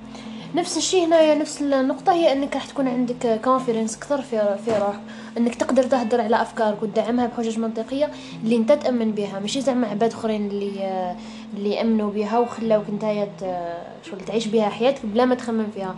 نفس 0.55 0.77
الشيء 0.77 1.05
هنا 1.07 1.35
نفس 1.35 1.61
النقطة 1.61 2.13
هي 2.13 2.33
إنك 2.33 2.53
راح 2.55 2.65
تكون 2.65 2.87
عندك 2.87 3.39
confidence 3.43 3.95
أكثر 3.97 4.21
في 4.21 4.57
في 4.65 4.71
روحك. 4.77 4.99
إنك 5.37 5.55
تقدر 5.55 5.83
تهدر 5.83 6.21
على 6.21 6.41
أفكارك 6.41 6.83
وتدعمها 6.83 7.27
بحجج 7.27 7.59
منطقية 7.59 8.09
اللي 8.43 8.55
أنت 8.57 8.71
تأمن 8.71 9.11
بها 9.11 9.39
ماشي 9.39 9.61
زعما 9.61 9.87
عباد 9.87 10.11
آخرين 10.11 10.47
اللي 10.47 11.15
اللي 11.57 11.81
امنوا 11.81 12.11
بها 12.11 12.39
وخلاوك 12.39 12.89
نتايا 12.89 13.25
ت- 13.25 14.07
شغل 14.09 14.21
تعيش 14.25 14.47
بها 14.47 14.69
حياتك 14.69 15.05
بلا 15.05 15.25
ما 15.25 15.35
تخمم 15.35 15.67
فيها. 15.75 15.95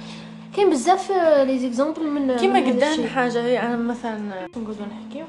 كاين 0.58 0.70
بزاف 0.70 1.12
les 1.48 1.60
exemples 1.60 2.08
من 2.08 2.36
كيما 2.38 2.60
من 2.60 2.66
هذا 2.66 2.94
قدام. 2.94 3.08
حاجة 3.08 3.44
هي 3.44 3.60
أنا 3.60 3.76
مثلا 3.76 4.18
نقعدوا 4.56 4.86
نحكيو 4.86 5.26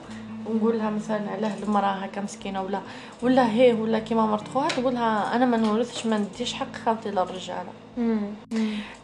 ونقول 0.47 0.79
لها 0.79 0.91
مثلا 0.91 1.31
علاه 1.31 1.53
المرأة 1.63 1.87
هكا 1.93 2.21
مسكينة 2.21 2.63
ولا 2.63 2.81
ولا 3.23 3.53
هي 3.53 3.73
ولا 3.73 3.99
كيما 3.99 4.27
مرت 4.27 4.49
خوها 4.49 4.69
تقول 4.69 4.95
لها 4.95 5.37
أنا 5.37 5.47
ما 5.47 5.57
نورثش 5.57 6.07
ما 6.07 6.19
نديش 6.19 6.55
حق 6.55 6.73
خاوتي 6.85 7.11
للرجاله. 7.11 7.73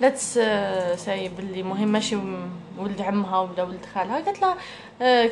لا 0.00 0.08
تس 0.08 0.34
ساي 0.96 1.28
باللي 1.28 1.62
مهم 1.62 1.88
ماشي 1.88 2.16
ولد 2.78 3.00
عمها 3.00 3.40
ولا 3.40 3.62
ولد 3.62 3.86
خالها 3.94 4.14
قالت 4.20 4.42
لها 4.42 4.50
آه، 4.50 4.56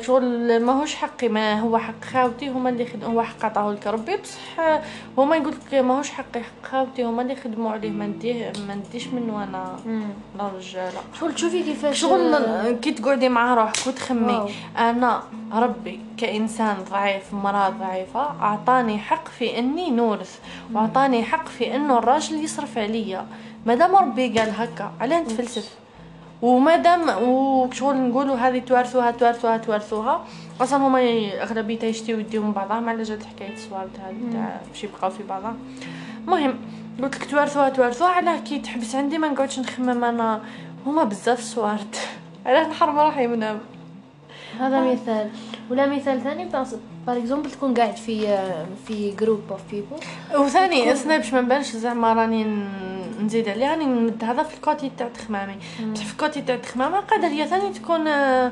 شغل 0.01 0.59
ماهوش 0.63 0.95
حقي 0.95 1.27
ما 1.29 1.59
هو 1.59 1.77
حق 1.77 2.03
خاوتي 2.13 2.49
هما 2.49 2.69
اللي 2.69 2.85
خد 2.85 3.03
هو 3.03 3.21
حق 3.23 3.45
عطاه 3.45 3.71
لك. 3.71 3.87
ربي 3.87 4.17
بصح 4.17 4.59
آه، 4.59 4.81
هما 5.17 5.35
يقول 5.35 5.53
لك 5.53 5.73
ماهوش 5.73 6.09
حقي 6.09 6.39
حق 6.43 6.69
خاوتي 6.71 7.03
هما 7.03 7.21
اللي 7.21 7.35
خدموا 7.35 7.71
عليه. 7.71 7.89
ما 7.89 8.05
نديه 8.07 8.53
ما 8.67 8.75
نديش 8.75 9.07
منه 9.07 9.43
أنا 9.43 9.75
مم. 9.85 10.03
للرجاله 10.39 10.99
شغل 11.19 11.33
تشوفي 11.35 11.63
كيفاش 11.63 11.99
شغل 12.01 12.71
كي 12.81 12.91
تقعدي 12.91 13.29
مع 13.29 13.53
روحك 13.53 13.87
وتخمي. 13.87 14.33
واو. 14.33 14.49
أنا 14.77 15.23
ربي 15.53 15.99
كإنسان 16.17 16.77
ضعيف 16.91 17.33
مرأة 17.33 17.69
ضعيفة 17.69 18.21
أعطاني 18.41 18.97
حق 18.97 19.27
في 19.27 19.59
إني 19.59 19.91
نورث 19.91 20.39
وأعطاني 20.73 21.23
حق 21.23 21.47
في 21.47 21.75
إنه 21.75 21.97
الراجل 21.97 22.43
يصرف 22.43 22.77
عليا. 22.77 23.25
مادام 23.65 23.95
ربي 23.95 24.39
قال 24.39 24.49
هكا 24.57 24.91
علاه 25.01 25.19
نتفلسف 25.21 25.75
ومادام 26.43 27.23
وشغل 27.23 27.95
نقولوا 27.95 28.35
هذه 28.35 28.59
توارثوها 28.59 29.11
توارثوها 29.11 29.57
توارثوها 29.57 30.25
أصلا 30.61 30.87
هما 30.87 30.99
اغلبيتها 31.41 31.87
يشتيو 31.87 32.19
يديو 32.19 32.43
من 32.43 32.51
بعضهم 32.51 32.89
على 32.89 33.03
جات 33.03 33.23
حكاية 33.23 33.53
الصوالد 33.53 33.97
هذه 34.05 34.33
تاع 34.33 34.61
باش 34.69 34.83
يبقاو 34.83 35.09
في 35.09 35.23
بعضها. 35.23 35.55
المهم 36.23 36.55
قلت 37.01 37.15
لك 37.15 37.31
توارثوها 37.31 37.69
توارثوها 37.69 38.09
علاه 38.09 38.39
كي 38.39 38.59
تحبس 38.59 38.95
عندي 38.95 39.17
ما 39.17 39.27
نقعدش 39.27 39.59
نخمم 39.59 40.03
أنا 40.03 40.41
هما 40.85 41.03
بزاف 41.03 41.39
صوارد. 41.39 41.95
علاه 42.45 42.69
نحرم 42.69 42.99
روحي 42.99 43.27
منهم 43.27 43.59
هذا 44.59 44.79
مثال. 44.91 45.29
ولا 45.69 45.87
مثال 45.87 46.21
ثاني 46.21 46.45
par 47.07 47.17
exemple 47.17 47.51
تكون 47.51 47.73
قاعد 47.73 47.95
في 47.97 48.37
في 48.87 49.11
group 49.11 49.41
of 49.51 49.61
people 49.71 50.43
وثاني 50.45 50.93
باش 50.93 51.33
ما 51.33 51.41
نبانش 51.41 51.71
زعما 51.71 52.13
راني 52.13 52.67
نزيد 53.23 53.49
عليه 53.49 53.71
راني 53.71 53.85
نمد 53.85 54.23
هذا 54.23 54.43
في 54.43 54.55
ال 54.55 54.62
côté 54.62 54.91
تاع 54.97 55.07
تخمامي. 55.07 55.55
بصح 55.93 56.05
في 56.05 56.11
ال 56.11 56.17
côté 56.17 56.41
تاع 56.41 56.55
تخمامه 56.55 56.99
قادر 56.99 57.27
هي 57.27 57.47
ثاني 57.47 57.73
تكون 57.73 58.07
آه، 58.07 58.51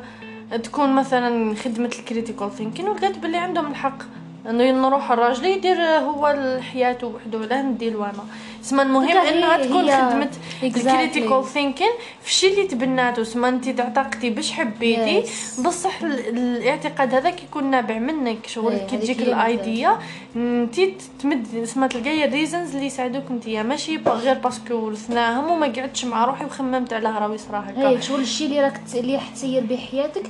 تكون 0.64 0.96
مثلا 0.96 1.56
خدمة 1.56 1.92
ال 2.00 2.05
critical 2.05 2.52
thinking 2.52 2.88
ولقيت 2.88 3.18
بلي 3.18 3.38
عندهم 3.38 3.72
الحق. 3.72 4.04
انه 4.50 4.72
نروح 4.72 5.12
الراجل 5.12 5.46
يدير 5.46 5.82
هو 5.84 6.36
حياته 6.74 7.08
وحده 7.08 7.38
ولا 7.38 7.62
ندير 7.62 8.04
أنا 8.04 8.14
سما 8.62 8.84
المهم 8.84 9.08
هي- 9.08 9.38
إنها 9.38 9.58
تكون 9.58 9.92
exactly. 9.92 10.64
الكريتيكال 10.64 11.46
ثينكين 11.46 11.92
في 12.22 12.28
الشيء 12.28 12.54
اللي 12.54 12.68
تبناته. 12.68 13.24
سما 13.24 13.50
انت 13.50 13.70
تعتقدي 13.70 14.30
باش 14.30 14.52
حبيتي 14.52 15.24
Yes. 15.24 15.62
بصح 15.66 16.02
ال- 16.02 16.38
الاعتقاد 16.38 17.14
هذاك 17.16 17.44
يكون 17.44 17.64
نابع 17.72 17.98
منك. 18.00 18.48
شغل 18.48 18.72
إيه، 18.74 18.88
كي 18.88 18.98
تجيك 18.98 19.22
الايديا 19.22 19.98
انت 20.36 20.80
تمد 21.20 21.48
اسمها 21.64 21.88
تلقاي 21.88 22.26
الريزنز 22.26 22.74
اللي 22.76 22.86
يساعدوك 22.86 23.24
انت. 23.32 23.48
ماشي 23.50 23.98
غير 24.08 24.34
باسكو 24.34 24.74
ورثناهم 24.74 25.52
وما 25.52 25.66
قعدتش 25.68 26.06
مع 26.06 26.26
روحي 26.26 26.46
وخممت 26.46 26.94
على 26.94 27.10
راوي 27.10 27.38
صرا 27.38 27.60
هكا 27.68 27.90
هي 27.90 28.02
شغل 28.02 28.22
الشيء 28.22 28.48
اللي 28.48 28.62
راك 28.62 28.82
اللي 28.96 29.16
راح 29.16 29.30
تسير 29.30 29.64
به 29.64 29.78
حياتك 29.78 30.24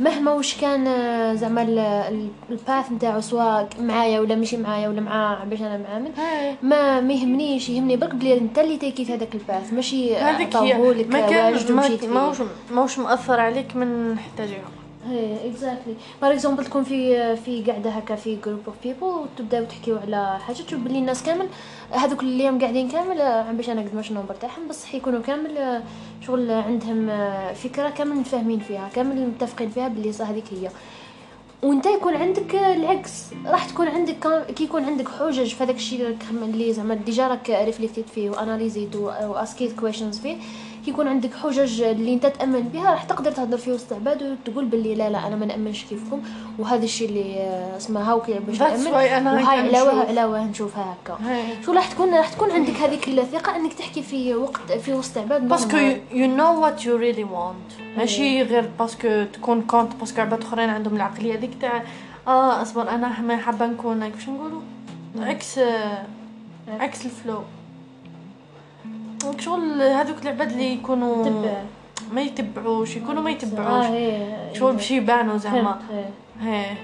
مهما 0.00 0.32
وش 0.32 0.56
كان 0.60 0.86
آه، 0.86 1.34
زعما 1.34 1.62
ال- 1.62 1.78
ال- 1.78 2.28
الباث 2.50 2.92
نتاعو 2.92 3.20
سواء 3.20 3.68
معايا 3.80 4.20
ولا 4.20 4.34
ماشي 4.34 4.56
معايا 4.56 4.88
ولا 4.88 5.00
مع 5.00 5.44
باش 5.44 5.60
أنا 5.60 5.76
معامل. 5.88 6.10
ما 6.62 7.00
ما 7.00 7.12
يهمنيش 7.12 7.68
يهمني 7.68 7.96
برك 7.96 8.14
بلي 8.14 8.38
أنت 8.38 8.58
اللي 8.58 8.76
تيكيت 8.76 9.10
هذاك 9.10 9.34
ال 9.34 9.42
path 9.42 9.72
ماشي 9.72 10.14
واجد 11.52 11.70
ومشيت 11.70 11.90
ما 11.90 11.96
فيه. 11.98 12.08
ماهوش 12.08 12.36
ماهوش 12.70 12.98
مأثر 12.98 13.40
عليك 13.40 13.76
من 13.76 14.18
حتى 14.18 14.42
إيه 15.12 15.50
exactly 15.50 15.94
par 16.22 16.32
exemple 16.32 16.64
تكون 16.64 16.84
في 16.84 17.36
في 17.36 17.62
قاعدة 17.62 17.90
هكا 17.90 18.14
في 18.14 18.36
group 18.44 18.60
of 18.66 18.74
people 18.84 19.02
وتبداو 19.02 19.64
تحكيو 19.64 19.98
على 19.98 20.38
حاجة 20.46 20.56
تشوف 20.56 20.80
بلي 20.80 20.98
الناس 20.98 21.22
كامل 21.22 21.46
هذوك 21.90 22.22
اليوم 22.22 22.60
قاعدين 22.60 22.88
كامل 22.88 23.20
آه، 23.20 23.42
عم 23.42 23.56
باش 23.56 23.70
أنا 23.70 23.80
قد 23.80 23.94
ماش 23.94 24.10
ال 24.10 24.13
number 24.13 24.34
تاعهم 24.34 24.68
بصح 24.68 24.94
يكونوا 24.94 25.20
كامل 25.22 25.58
آه، 25.58 25.82
شغل 26.26 26.50
عندهم 26.50 27.08
آه، 27.10 27.52
فكرة 27.52 27.90
كامل 27.90 28.16
متفاهمين 28.16 28.60
فيها 28.60 28.88
كامل 28.94 29.26
متفقين 29.26 29.70
فيها 29.70 29.88
بلي 29.88 30.12
صح 30.12 30.28
هذيك 30.28 30.44
هي. 30.52 30.70
وأنت 31.62 31.86
يكون 31.86 32.14
عندك 32.14 32.54
آه، 32.54 32.74
العكس 32.74 33.24
راح 33.46 33.64
تكون 33.64 33.88
عندك 33.88 34.44
كي 34.56 34.64
يكون 34.64 34.84
عندك 34.84 35.08
حجج 35.08 35.54
في 35.54 35.64
هذاك 35.64 35.76
الشيء 35.76 36.16
اللي 36.32 36.72
زعما 36.72 36.94
déjà 36.94 37.28
راك 37.28 37.50
reflectit 37.50 38.08
فيه 38.08 38.30
و 38.30 38.37
analysit 38.37 38.96
و 38.96 39.10
askit 39.10 39.80
questions 39.80 40.18
فيه 40.18 40.36
كي 40.86 40.92
يكون 40.92 41.08
عندك 41.08 41.34
حجج 41.34 41.82
اللي 41.82 42.14
انت 42.14 42.26
تأمن 42.26 42.60
بها 42.60 42.90
راح 42.90 43.04
تقدر 43.04 43.32
تهضر 43.32 43.58
فيه 43.58 43.72
وسط 43.72 43.92
عباد 43.92 44.22
وتقول 44.22 44.64
باللي 44.64 44.94
لا 44.94 45.10
لا 45.10 45.26
أنا 45.26 45.36
ما 45.36 45.46
نأمنش 45.46 45.84
كيفكم. 45.84 46.22
وهذا 46.58 46.84
الشيء 46.84 47.08
اللي 47.08 47.34
آه، 47.40 47.76
اسمه 47.76 48.00
هاوكي 48.00 48.38
باش 48.38 48.60
نامن 48.60 48.86
أنا 48.86 49.32
وهاي 49.32 49.60
علاوه. 49.60 50.08
علاوه 50.08 50.44
نشوفها 50.44 50.96
هكا. 51.04 51.18
شو 51.64 51.72
راح 51.72 51.92
تكون 51.92 52.14
راح 52.14 52.28
تكون 52.28 52.50
عندك 52.50 52.72
هذيك 52.72 53.08
الثقة 53.08 53.56
إنك 53.56 53.72
تحكي 53.74 54.02
في 54.02 54.34
وقت 54.34 54.72
في 54.72 54.92
وسط 54.92 55.18
عباد 55.18 55.48
parce 55.48 55.64
que. 55.64 55.76
You 56.12 56.26
know 56.26 56.62
what 56.62 56.84
you 56.84 56.96
really 56.96 57.24
want 57.24 57.72
ماشي 57.96 58.42
غير 58.42 58.70
parce 58.78 59.07
que 59.07 59.24
تكون 59.32 59.62
contre 59.62 59.94
parce 59.94 60.10
que 60.10 60.20
عباد 60.20 60.42
أخرين 60.42 60.70
عندهم 60.70 60.96
العقلية 60.96 61.34
هذيك 61.34 61.50
تاع 61.60 61.82
آه 62.26 62.62
أصبر 62.62 62.90
أنا 62.90 63.20
ما 63.20 63.36
حابة 63.36 63.66
نكون 63.66 64.06
كيفاش 64.08 64.28
نقولوا؟ 64.28 64.60
عكس 65.18 65.60
عكس 66.68 67.04
ال 67.06 67.12
flow. 67.12 67.42
شغل 69.38 69.82
هذوك 69.82 70.22
العباد 70.22 70.50
اللي 70.50 70.72
يكونوا 70.72 71.24
تبع 71.24 71.62
ما 72.12 72.20
يتبعوش 72.20 72.96
يكونوا 72.96 73.22
ما 73.22 73.30
يتبعوش. 73.30 73.86
هي 73.86 74.34
شغل 74.54 74.72
باش 74.72 74.90
يبانوا 74.90 75.36
زعما. 75.36 75.80
هي. 75.90 76.04
هي 76.40 76.76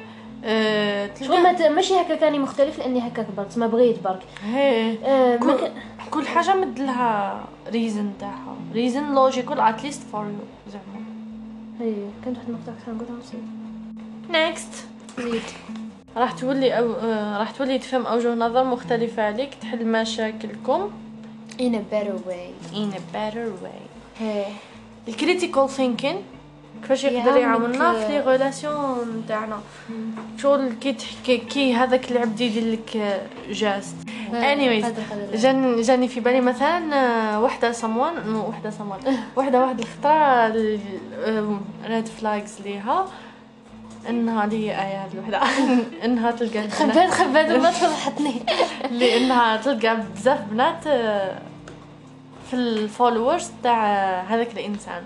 آه، 0.44 1.10
شغل 1.20 1.74
ماشي 1.74 2.00
هكا 2.00 2.14
كاني 2.14 2.38
مختلف 2.38 2.78
لأني 2.78 3.08
هكا 3.08 3.22
كبرت 3.22 3.58
ما 3.58 3.66
بغيت 3.66 4.02
برك. 4.04 4.22
هي 4.44 4.96
آه، 5.04 5.36
كل, 6.10 6.26
حاجة 6.26 6.54
مد 6.54 6.78
لها 6.78 7.44
reason 7.68 8.12
تاعها. 8.20 8.56
Reason 8.74 9.14
logical 9.14 9.60
at 9.60 9.72
least 9.72 10.02
for 10.02 10.24
you 10.24 10.72
زعما. 10.72 11.04
هي 11.80 11.94
كانت 12.24 12.36
واحد 12.36 12.48
النقطه 12.48 12.72
كنت 12.86 12.94
نقولها 12.94 13.22
نسيت 13.22 13.40
next 14.30 14.86
زيد 15.18 15.42
راح 16.16 16.32
تولي 16.32 16.78
أو... 16.78 16.92
آه، 16.92 17.38
راح 17.38 17.50
تولي 17.50 17.78
تفهم 17.78 18.06
أوجه 18.06 18.34
نظر 18.34 18.64
مختلفة 18.64 19.22
عليك 19.22 19.54
تحل 19.54 19.86
مشاكلكم. 19.86 20.90
In 21.58 21.74
a 21.74 21.80
better 21.80 22.16
way. 22.28 22.52
In 22.72 22.92
a 22.92 23.00
better 23.12 23.50
way. 23.62 23.82
ال 25.08 25.15
critical 25.15 25.68
thinking 25.68 26.16
كيفاش 26.82 27.04
يقدر 27.04 27.36
يعاوننا 27.36 27.92
في 27.92 28.08
les 28.08 28.18
آه، 28.18 28.22
relations 28.22 29.24
تاعنا 29.28 29.60
شغل 30.38 30.72
كي 30.72 30.92
تحكي 30.92 31.38
كي 31.38 31.74
هذاك 31.74 32.10
العبد 32.10 32.40
يدير 32.40 32.72
لك 32.72 33.20
geste. 33.50 33.96
Anyways 34.32 34.84
قدر 34.84 35.02
قدر. 35.10 35.36
جان 35.36 35.80
جاني 35.82 36.08
في 36.08 36.20
بالي 36.20 36.40
مثلا 36.40 37.38
وحدة 37.38 37.72
صموان 37.72 38.34
وحدة 38.34 38.70
صموان 38.70 39.00
وحدة 39.36 39.60
واحد 39.60 39.80
الخطره 39.80 40.46
ريد 41.86 42.06
فلاجز 42.06 42.56
ليها. 42.64 43.06
انها 44.08 44.46
لي 44.46 44.72
هاد 44.72 45.10
الوحدة. 45.14 45.40
إنها 46.04 46.30
تلقى 46.30 46.70
خبات 46.70 47.10
خبات 47.10 47.50
ما 47.50 47.70
تفضحتني 47.70 48.34
لأنها 48.98 49.56
تلقى 49.56 49.96
بزاف 50.14 50.40
بنات 50.50 50.86
آه، 50.86 51.38
في 52.50 52.56
الفولورز 52.56 53.50
تاع 53.62 54.20
هذاك 54.20 54.52
الإنسان. 54.52 55.02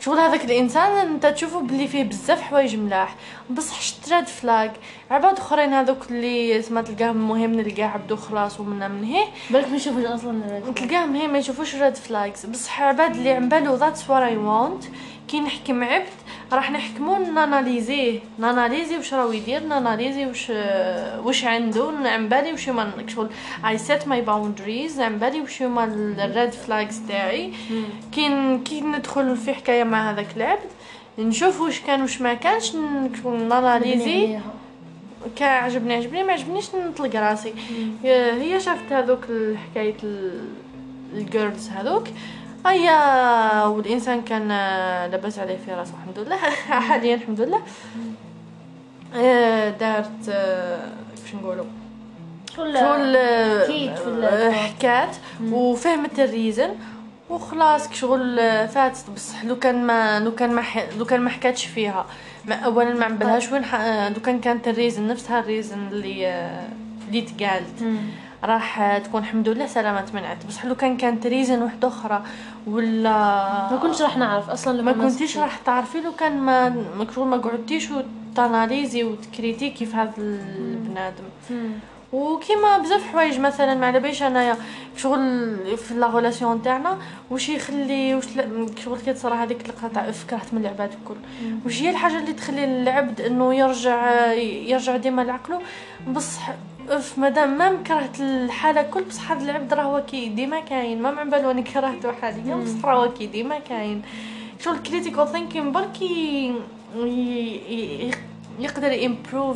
شغل 0.00 0.18
هذاك 0.18 0.44
الإنسان 0.44 0.92
أنت 0.96 1.26
تشوفه 1.26 1.60
بلي 1.60 1.88
فيه 1.88 2.04
بزاف 2.04 2.42
حوايج 2.42 2.76
ملاح. 2.76 3.14
بصح 3.50 3.80
شتراد 3.80 4.26
فلاج 4.26 4.70
عباد 5.10 5.38
أخرين 5.38 5.72
هذوك 5.72 6.10
اللي 6.10 6.62
سما 6.62 6.82
تلقاهم 6.82 7.28
مهم 7.28 7.52
نلقاه 7.52 7.84
عبدو 7.84 8.16
خلاص 8.16 8.60
ومنا 8.60 8.88
من 8.88 9.04
هيه 9.04 9.24
بالك 9.50 9.68
ما 9.68 9.76
نشوفوش 9.76 10.04
أصلا 10.04 10.60
تلقاهم 10.76 11.14
هي 11.16 11.26
ما 11.26 11.38
يشوفوش 11.38 11.74
ريد 11.74 11.94
فلاجز 11.94 12.46
بصح 12.46 12.82
عباد 12.82 13.16
اللي 13.16 13.32
عم 13.32 13.48
بالو 13.48 13.74
ذاتس 13.74 14.10
وات 14.10 14.22
اي 14.22 14.36
وونت 14.36 14.84
كي 15.28 15.40
نحكم 15.40 15.84
عبد 15.84 16.06
راح 16.54 16.70
نحكمو 16.70 17.16
n'analysيه 17.18 18.20
n'analysي 18.38 18.96
واش 18.96 19.14
راهو 19.14 19.32
يدير 19.32 19.60
n'analysي 19.60 20.26
واش 20.26 20.50
واش 21.24 21.44
عنده 21.44 21.92
عم 22.04 22.28
بالي 22.28 22.52
واش 22.52 22.68
هما 22.68 22.90
شغل 23.06 23.28
I 23.68 23.78
set 23.78 24.08
my 24.08 24.20
boundaries 24.20 25.00
عم 25.00 25.18
بالي 25.18 25.40
واش 25.40 25.62
هما 25.62 25.84
ال 26.18 26.26
red 26.26 26.50
flags 26.50 27.00
تاعي. 27.08 27.52
كي 28.12 28.58
كي 28.64 28.80
ندخل 28.80 29.36
في 29.36 29.54
حكاية 29.54 29.84
مع 29.84 30.10
هذاك 30.10 30.26
العبد 30.36 30.70
نشوف 31.18 31.60
واش 31.60 31.80
كان 31.80 32.02
واش 32.02 32.20
ما 32.20 32.34
كانش 32.34 32.74
n'analysي 33.24 34.38
كان 35.36 35.64
عجبني 35.64 35.94
عجبني 35.94 36.22
ما 36.22 36.32
عجبنيش 36.32 36.74
نطلق 36.74 37.16
راسي. 37.16 37.54
هي 38.04 38.60
شافت 38.60 38.92
هذوك 38.92 39.24
الحكاية 39.30 39.94
ال 41.12 41.21
girls 41.21 41.68
هذوك. 41.68 42.04
هيا 42.66 43.64
والإنسان 43.64 44.22
كان 44.22 44.50
آه، 44.50 45.06
لاباس 45.06 45.38
عليه 45.38 45.56
في 45.66 45.72
راسه 45.72 45.92
الحمد 46.02 46.26
لله. 46.26 46.36
حاليا 46.88 47.14
الحمد 47.14 47.40
لله. 47.40 47.60
آه، 49.16 49.70
دارت 49.70 50.08
كيفاش 51.16 51.34
نقولوا؟ 51.42 51.64
شغل 52.80 53.16
آه، 53.16 53.66
ال- 54.08 54.24
آه، 54.24 54.50
حكات 54.50 55.16
وفهمت 55.52 56.20
ال 56.20 56.27
reason 56.27 56.68
وخلاص 57.30 57.92
شغل 57.92 58.38
آه، 58.38 58.66
فاتت 58.66 59.10
بصح 59.16 59.44
لو 59.44 59.58
كان 59.58 59.86
ما 59.86 60.20
لو 60.20 60.34
كان 60.34 60.52
ما 60.54 60.62
لو 60.98 61.04
كان 61.04 61.20
ما 61.20 61.30
حكاتش 61.30 61.66
فيها 61.66 62.06
ما 62.44 62.54
اولا 62.54 62.94
ما 62.94 63.04
عمبلهاش 63.04 63.52
وين 63.52 63.64
ح- 63.64 63.74
آه، 63.74 64.08
لو 64.08 64.20
كان 64.20 64.40
كانت 64.40 64.68
ال 64.68 64.73
reason 64.73 65.06
نفسها 65.08 65.40
ال 65.40 65.47
reason 65.47 65.88
اللي 65.92 66.28
اللي 67.08 67.20
تقالت. 67.22 67.82
راح 68.44 68.98
تكون 68.98 69.20
الحمد 69.20 69.48
لله 69.48 69.66
سلامة 69.66 70.04
منعت 70.14 70.46
بصح 70.46 70.64
لو 70.64 70.74
كان 70.74 70.96
كانت 70.96 71.26
ريزن 71.26 71.62
واحدة 71.62 71.88
أخرى 71.88 72.22
ولا 72.66 73.10
ما 73.70 73.78
كنتش 73.82 74.02
راح 74.02 74.16
نعرف 74.16 74.50
أصلا 74.50 74.76
لو 74.76 74.82
ما 74.82 74.92
كنتيش. 74.92 75.38
راح 75.38 75.56
تعرفي 75.56 76.00
لو 76.00 76.12
كان 76.12 76.38
ما 76.38 76.68
ما 76.68 77.24
ما 77.24 77.36
قعدتيش 77.36 77.88
وتاناليزي 77.90 79.04
وتكريتيكي 79.04 79.86
في 79.86 79.96
هذا 79.96 80.12
البنادم. 80.18 81.24
وكيما 82.12 82.78
بزاف 82.78 83.06
حوايج 83.12 83.40
مثلا 83.40 83.74
ما 83.74 83.86
على 83.86 84.00
باليش 84.00 84.22
انايا 84.22 84.56
شغل 84.96 85.56
في 85.76 85.94
لا 85.94 86.16
ريلاسيون 86.16 86.62
تاعنا 86.62 86.98
واش 87.30 87.48
يخلي 87.48 88.14
واش 88.14 88.24
شغل 88.84 88.98
كي 88.98 89.12
تصرى 89.12 89.34
هذيك 89.34 89.68
القطع 89.68 90.00
اف 90.08 90.24
كرهت 90.30 90.54
من 90.54 90.60
العباد 90.60 90.90
الكل. 90.92 91.16
واش 91.64 91.82
هي 91.82 91.90
الحاجة 91.90 92.18
اللي 92.18 92.32
تخلي 92.32 92.64
العبد 92.64 93.20
إنه 93.20 93.54
يرجع 93.54 94.32
يرجع 94.42 94.96
ديما 94.96 95.22
لعقله؟ 95.22 95.60
بصح 96.08 96.54
اف 96.88 97.18
مادام 97.18 97.58
ما 97.58 97.82
كرهت 97.82 98.20
الحالة 98.20 98.82
كل 98.82 99.04
بصح 99.04 99.32
هذا 99.32 99.44
العبد 99.44 99.74
راه 99.74 99.82
هو 99.82 100.02
كي 100.04 100.28
ديما 100.28 100.60
كاين. 100.60 101.02
ما 101.02 101.10
مع 101.10 101.22
بالو 101.22 101.50
أني 101.50 101.62
كرهته 101.62 102.12
حاليا 102.12 102.56
بصح 102.56 102.84
راه 102.84 103.04
هو 103.04 103.12
كي 103.12 103.26
ديما 103.26 103.58
كاين. 103.58 104.02
شغل 104.60 104.76
critical 104.76 105.28
thinking 105.28 105.72
بركي 105.72 106.54
يقدر 108.58 108.92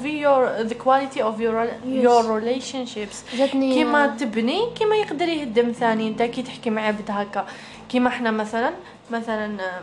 your 0.05 0.69
the 0.69 0.75
quality 0.75 1.21
of 1.21 1.41
your 1.41 1.69
your 1.85 2.25
relationships. 2.39 3.37
جاتني 3.37 3.75
كيما 3.75 4.07
تبني 4.07 4.61
كيما 4.79 4.97
يقدر 4.97 5.29
يهدم 5.29 5.73
ثاني. 5.73 6.09
أنت 6.09 6.23
كي 6.23 6.43
تحكي 6.43 6.71
مع 6.71 6.83
عبد 6.83 7.11
هكا. 7.11 7.47
كيما 7.89 8.09
إحنا 8.09 8.31
مثلا 8.31 8.71
مثلا 9.11 9.63
آه، 9.63 9.83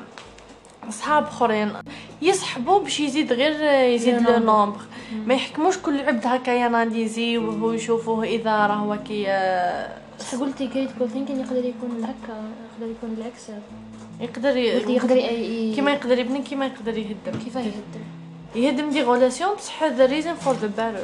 اصحاب 0.89 1.23
اخرين 1.23 1.73
يسحبوا 2.21 2.79
باش 2.79 2.99
يزيد 2.99 3.33
غير 3.33 3.63
يزيد 3.95 4.15
لو 4.21 4.35
nombre. 4.35 4.39
نومبر 4.39 4.79
ما 5.25 5.33
يحكموش 5.33 5.77
كل 5.77 5.99
عبد 5.99 6.27
هكا 6.27 6.51
يناليزي 6.51 7.37
وهو 7.37 7.71
يشوفوه 7.71 8.23
إذا 8.23 8.51
راه 8.67 8.73
هو 8.75 8.97
كي 9.07 9.27
آه، 9.27 9.97
بصح 10.19 10.37
قلتي 10.39 10.67
critical 10.67 11.09
thinking 11.09 11.39
يقدر 11.39 11.65
يكون 11.65 12.03
هكا 12.03 12.33
يقدر 12.73 12.91
يكون 12.91 13.15
العكس 13.17 13.49
يقدر. 14.21 14.57
يقدر 14.57 15.17
كيما 15.75 15.91
يقدر 15.91 16.19
يبني 16.19 16.41
كيما 16.41 16.65
يقدر 16.65 16.97
يهدم 16.97 17.39
كيف 17.45 17.55
يهدم 17.55 18.03
يهدم 18.55 18.89
des 18.89 19.01
relations 19.03 19.55
بصح 19.55 19.83
the 19.83 20.05
reason 20.05 20.33
for 20.33 20.53
the 20.53 20.67
better 20.67 20.99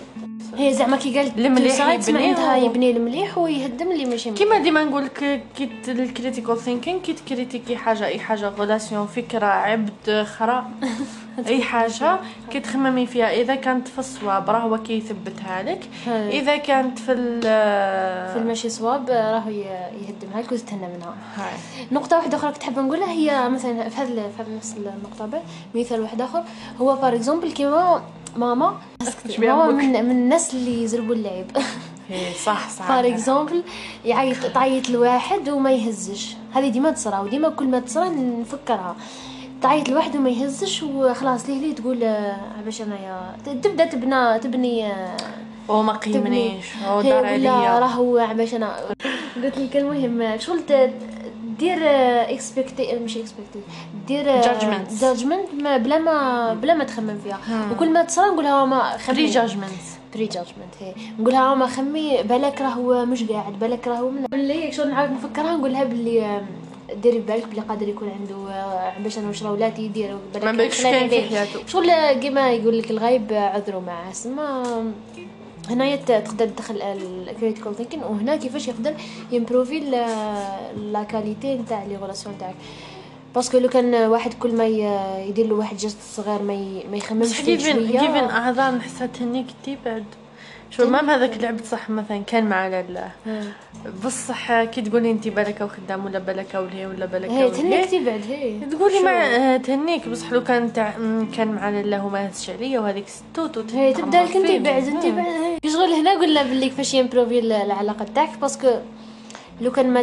هي 0.57 0.73
زعما 0.73 0.97
كي 0.97 1.17
قالت 1.17 1.37
المليح 1.37 1.87
يبني 1.89 2.13
معناتها 2.13 2.55
و- 2.57 2.65
يبني 2.65 2.91
المليح 2.91 3.37
ويهدم 3.37 3.91
اللي 3.91 4.05
ماشي 4.05 4.29
مليح. 4.31 4.43
كيما 4.43 4.57
ديما 4.59 4.83
نقول 4.83 5.05
لك 5.05 5.41
كي 5.57 5.69
ال 5.87 5.95
critical 5.95 6.57
thinking 6.57 6.99
كي 6.99 7.13
تكريتيكي 7.13 7.75
حاجة 7.77 8.05
أي 8.05 8.19
حاجة 8.19 8.47
relation 8.49 9.07
فكرة 9.07 9.45
عبد 9.45 10.23
خرا. 10.37 10.71
أي 11.47 11.61
حاجة 11.61 12.19
كي 12.49 12.59
تخممي 12.59 13.05
فيها. 13.05 13.31
إذا 13.41 13.55
كانت 13.55 13.87
في 13.87 13.99
الصواب 13.99 14.49
راه 14.49 14.59
هو 14.59 14.77
كيثبتها 14.77 15.63
لك. 15.63 15.89
إذا 16.07 16.57
كانت 16.57 16.99
في 16.99 17.11
ال 17.11 17.41
في 18.33 18.37
الماشي 18.37 18.69
صواب 18.69 19.09
راهو 19.09 19.49
ي- 19.49 19.65
يهدمها 20.01 20.41
لك 20.41 20.51
وتستنى 20.51 20.87
منها. 20.87 21.15
هاي. 21.35 21.53
نقطة 21.91 22.17
واحدة 22.17 22.37
أخرى 22.37 22.51
كنت 22.51 22.63
حابة 22.63 22.81
نقولها 22.81 23.11
هي 23.11 23.49
مثلا 23.49 23.89
في 23.89 23.95
هذا 24.01 24.07
في 24.07 24.41
هذا 24.43 24.55
نفس 24.57 24.75
النقطة 24.77 25.25
بعد 25.25 25.41
مثال 25.75 26.01
واحد 26.01 26.21
آخر. 26.21 26.43
هو 26.81 26.95
par 26.95 27.15
exemple 27.15 27.51
كيما 27.51 28.01
ماما 28.35 28.73
ماما؟ 29.39 29.71
من, 29.71 29.91
من 30.05 30.11
الناس 30.11 30.53
اللي 30.53 30.83
يزربوا 30.83 31.15
اللعب. 31.15 31.45
إيه، 32.11 32.33
صح 32.33 32.69
صح. 32.69 32.87
par 32.87 33.07
exemple 33.07 33.63
يعيط 34.05 34.45
تعيط 34.45 34.89
لواحد 34.89 35.49
وما 35.49 35.71
يهزش. 35.71 36.35
هذه 36.53 36.69
ديما 36.69 36.91
تصرى 36.91 37.19
وديما 37.19 37.49
كل 37.49 37.67
ما 37.67 37.79
تصرى 37.79 38.09
نفكرها. 38.09 38.95
تعيط 39.61 39.89
لواحد 39.89 40.15
وما 40.15 40.29
يهزش 40.29 40.83
وخلاص 40.83 41.49
ليه 41.49 41.59
ليه 41.61 41.75
تقول 41.75 42.03
آه، 42.03 42.37
باش 42.65 42.81
أنايا؟ 42.81 43.35
تبدأ 43.45 43.85
تبنى 43.85 44.39
تبني 44.39 44.87
آه، 44.91 45.17
هو 45.69 45.83
ما 45.83 45.93
تبني. 45.97 46.13
قيمنيش 46.17 46.65
هو 46.87 47.01
دار 47.01 47.25
عليا 47.25 47.79
راهو 47.79 48.27
باش 48.33 48.53
أنا 48.55 48.75
قلت 49.43 49.57
لك 49.57 49.77
المهم 49.77 50.37
شغل 50.39 50.59
دير 51.59 51.77
اكسبكتي 52.31 52.99
مش 52.99 53.17
اكسبكتي 53.17 53.59
دير 54.07 54.41
Judgments. 54.41 55.01
جادجمنت 55.01 55.49
بلا 55.83 55.97
ما 55.97 56.53
بلا 56.53 56.73
ما 56.73 56.83
تخمم 56.83 57.17
فيها. 57.23 57.39
وكل 57.71 57.93
ما 57.93 58.03
تصرى 58.03 58.25
نقولها 58.29 58.65
ما 58.65 58.91
بري 59.07 59.15
خمي. 59.15 59.25
جاجمنت 59.25 59.71
بري 60.15 60.25
جادجمنت 60.25 60.73
هي. 60.79 60.93
نقولها 61.19 61.55
ما 61.55 61.67
خمي 61.67 62.23
بالك 62.23 62.61
راهو 62.61 63.05
مش 63.05 63.23
قاعد 63.23 63.59
بالك 63.59 63.87
راهو 63.87 64.09
من 64.09 64.25
اللي 64.33 64.71
شغل 64.71 64.89
نعاود 64.89 65.11
نفكرها 65.11 65.57
نقولها 65.57 65.83
باللي 65.83 66.41
ديري 67.03 67.19
بالك 67.19 67.47
بلي 67.47 67.61
قادر 67.61 67.87
يكون 67.87 68.09
عنده 68.09 68.35
باش 69.03 69.17
أنا 69.17 69.27
واش 69.27 69.43
راولاتي 69.43 69.81
يدير 69.81 70.17
بالك 70.33 70.43
ما 70.43 70.51
بالكش 70.51 70.83
كاين 70.83 71.09
في. 71.09 71.21
حياته. 71.21 71.67
شغل 71.67 72.11
كيما 72.13 72.51
يقول 72.51 72.79
لك 72.79 72.91
الغايب 72.91 73.33
عذروا 73.33 73.81
معاه 73.81 74.11
سما 74.11 74.63
هنايا 75.69 75.95
تقدر 75.95 76.47
تدخل 76.47 76.81
ال 76.81 76.92
critical 76.92 77.75
thinking 77.75 78.03
وهنا 78.03 78.35
كيفاش 78.35 78.67
يقدر 78.67 78.93
يمبروفي 79.31 79.79
la 80.91 81.03
qualité 81.03 81.55
نتاع 81.55 81.83
les 81.83 81.95
relations 82.01 82.35
تاعك 82.39 82.55
parce 83.35 83.49
que 83.49 83.57
لو 83.57 83.69
كان 83.69 83.95
واحد 83.95 84.33
كل 84.33 84.55
ما 84.55 84.65
يدير 85.27 85.47
له 85.47 85.55
واحد 85.55 85.77
geste 85.77 85.97
صغير 86.15 86.41
ما 86.41 86.83
ما 86.91 86.97
يخممش 86.97 87.37
فيه 87.37 87.57
شوية. 87.57 87.99
كيفن 87.99 88.29
أعذار 88.29 88.75
نحسها 88.75 89.07
تهنيك 89.07 89.45
كتير 89.61 89.77
بعد. 89.85 90.03
شو 90.71 90.89
même 90.89 91.09
هذاك 91.09 91.33
اللعب 91.37 91.59
صح 91.63 91.89
مثلا 91.89 92.17
كان 92.27 92.43
مع 92.49 92.67
لاله. 92.67 93.11
بصح 94.05 94.63
كي 94.63 94.81
تقولي 94.81 95.11
انت 95.11 95.27
بالك 95.27 95.63
خدام 95.63 96.05
ولا 96.05 96.19
ولهي 96.59 96.85
ولا 96.85 97.05
هي 97.31 97.51
تهني 97.51 97.67
ولهي 97.69 97.85
كتير 97.85 98.03
بعد 98.03 98.21
هي 98.29 98.59
تقولي 98.59 99.09
آه، 99.09 99.57
تهنيك. 99.57 100.09
بصح 100.09 100.31
لو 100.31 100.43
كان 100.43 100.73
تاع 100.73 100.97
م، 100.97 101.31
كان 101.37 101.47
مع 101.47 101.69
لاله 101.69 102.05
وما 102.05 102.29
هزش 102.29 102.49
عليا 102.49 102.79
وهذيك 102.79 103.05
ستوت 103.07 103.73
هي 103.73 103.93
تبدأ 103.93 104.23
لك 104.23 104.35
انت 104.35 104.67
بعد 104.67 104.87
انت 104.87 105.05
بعد 105.05 105.25
هي. 105.63 105.71
شغل 105.71 105.91
هنا 105.93 106.11
قلنا 106.19 106.43
باللي 106.43 106.69
كيفاش 106.69 106.93
يمبروفي 106.93 107.39
ال- 107.39 107.51
العلاقة 107.51 108.05
تاعك 108.15 108.37
parce 108.41 108.58
que 108.58 108.67
لو 109.61 109.71
كان 109.71 109.93
ما 109.93 110.01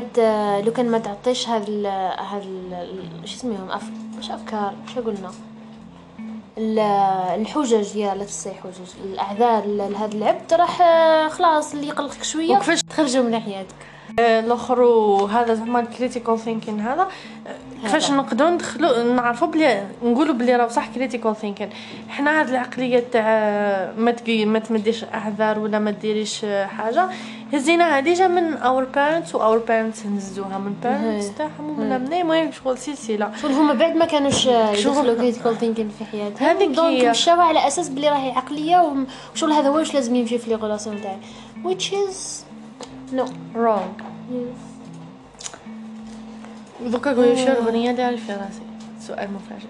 لو 0.66 0.72
كان 0.72 0.90
ما 0.90 0.98
تعطيش 0.98 1.48
هذا 1.48 1.88
هذا 2.08 2.86
شو 3.24 3.34
اسميهم 3.36 3.70
أف... 3.70 3.82
مش 4.18 4.30
أفكار؟ 4.30 4.74
شو 4.94 5.00
قلنا؟ 5.00 5.30
الحجج 6.58 7.96
يا 7.96 8.14
لا 8.14 8.24
تسي 8.24 8.50
حجج 8.50 8.90
الأعذار 9.04 9.66
لهذا 9.66 10.14
العبد 10.16 10.54
راح 10.54 10.78
خلاص 11.28 11.74
اللي 11.74 11.86
يقلقك 11.88 12.22
شوية 12.22 12.56
وكيفاش- 12.58 12.82
تخرجوا 12.90 13.22
من 13.22 13.40
حياتك. 13.40 13.74
الآخر 14.18 14.80
وهذا 14.80 15.54
زعما 15.54 15.80
ال 15.80 15.87
critical 15.87 16.38
thinking 16.38 16.80
هذا. 16.80 17.08
كيفاش. 17.82 18.10
نقدروا 18.10 18.50
ندخلوا 18.50 19.02
نعرفوا 19.02 19.48
بلي 19.48 19.82
نقولوا 20.04 20.34
بلي 20.34 20.56
راه 20.56 20.68
صح 20.68 20.88
critical 20.94 21.36
thinking 21.36 21.70
حنا 22.08 22.40
هاد 22.40 22.48
العقلية 22.48 23.04
تاع 23.12 23.92
ما 23.98 24.14
ما 24.28 24.58
تمديش 24.58 25.04
اعذار 25.04 25.58
ولا 25.58 25.78
ما 25.78 25.90
ديريش 25.90 26.46
حاجة. 26.78 27.08
هزيناها 27.52 28.00
déjà 28.00 28.28
من 28.28 28.56
our 28.56 28.84
parents 28.84 29.34
و 29.34 29.38
our 29.38 29.58
parents 29.58 30.06
هزوها 30.06 30.58
من 30.58 30.74
parents. 30.82 31.34
تاعهم 31.38 31.70
ومن 31.70 32.00
منين 32.00 32.20
المهم 32.20 32.52
شغل 32.52 32.78
سلسلة. 32.78 33.30
شغل 33.42 33.52
هما 33.52 33.74
بعد 33.74 33.96
ما 33.96 34.04
كانوش 34.04 34.48
آه، 34.48 34.72
يدخلوا 34.72 35.14
critical 35.14 35.58
thinking 35.58 35.88
في 35.98 36.04
حياتهم. 36.04 36.48
هذيك 36.48 36.70
donc. 36.70 37.04
مشاو 37.04 37.40
على 37.40 37.66
أساس 37.66 37.88
بلي 37.88 38.08
راهي 38.08 38.30
عقلية 38.30 38.94
وشغل 39.34 39.52
هذا 39.52 39.68
هو 39.68 39.76
واش 39.76 39.94
لازم 39.94 40.14
يمشي 40.14 40.38
في 40.38 40.50
les 40.50 40.56
relations 40.56 41.00
تاعي 41.02 41.18
which 41.64 41.92
is 41.92 42.47
no 43.12 43.56
wrong 43.56 43.88
yes. 44.30 44.78
دوكا 46.80 47.10
الاغنيه 47.12 47.90
اللي 47.90 48.18
في 48.18 48.32
راسي 48.32 48.62
سؤال 49.00 49.28
مفاجئ 49.32 49.68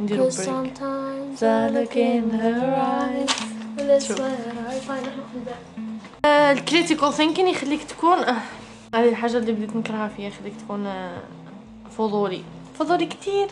نديرو 0.00 0.22
break 0.22 0.32
sometimes 0.32 1.42
I 1.42 1.68
look 1.76 1.96
in 1.96 2.30
her 2.40 2.74
eyes. 2.74 3.54
That's 3.76 4.06
شوف. 4.08 4.18
why 4.18 4.32
I 4.70 4.78
find 4.88 5.06
it 5.06 6.26
ال 6.26 6.36
critical 6.36 7.12
thinking 7.12 7.48
يخليك 7.48 7.84
تكون 7.84 8.18
آه، 8.18 8.36
هذه 8.94 9.08
الحاجة 9.08 9.36
اللي 9.36 9.52
بديت 9.52 9.76
نكرهها 9.76 10.08
فيها 10.08 10.28
يخليك 10.28 10.54
تكون 10.56 10.86
آه، 10.86 11.18
فضولي. 11.98 12.42
فضولي 12.78 13.06
كتير. 13.06 13.48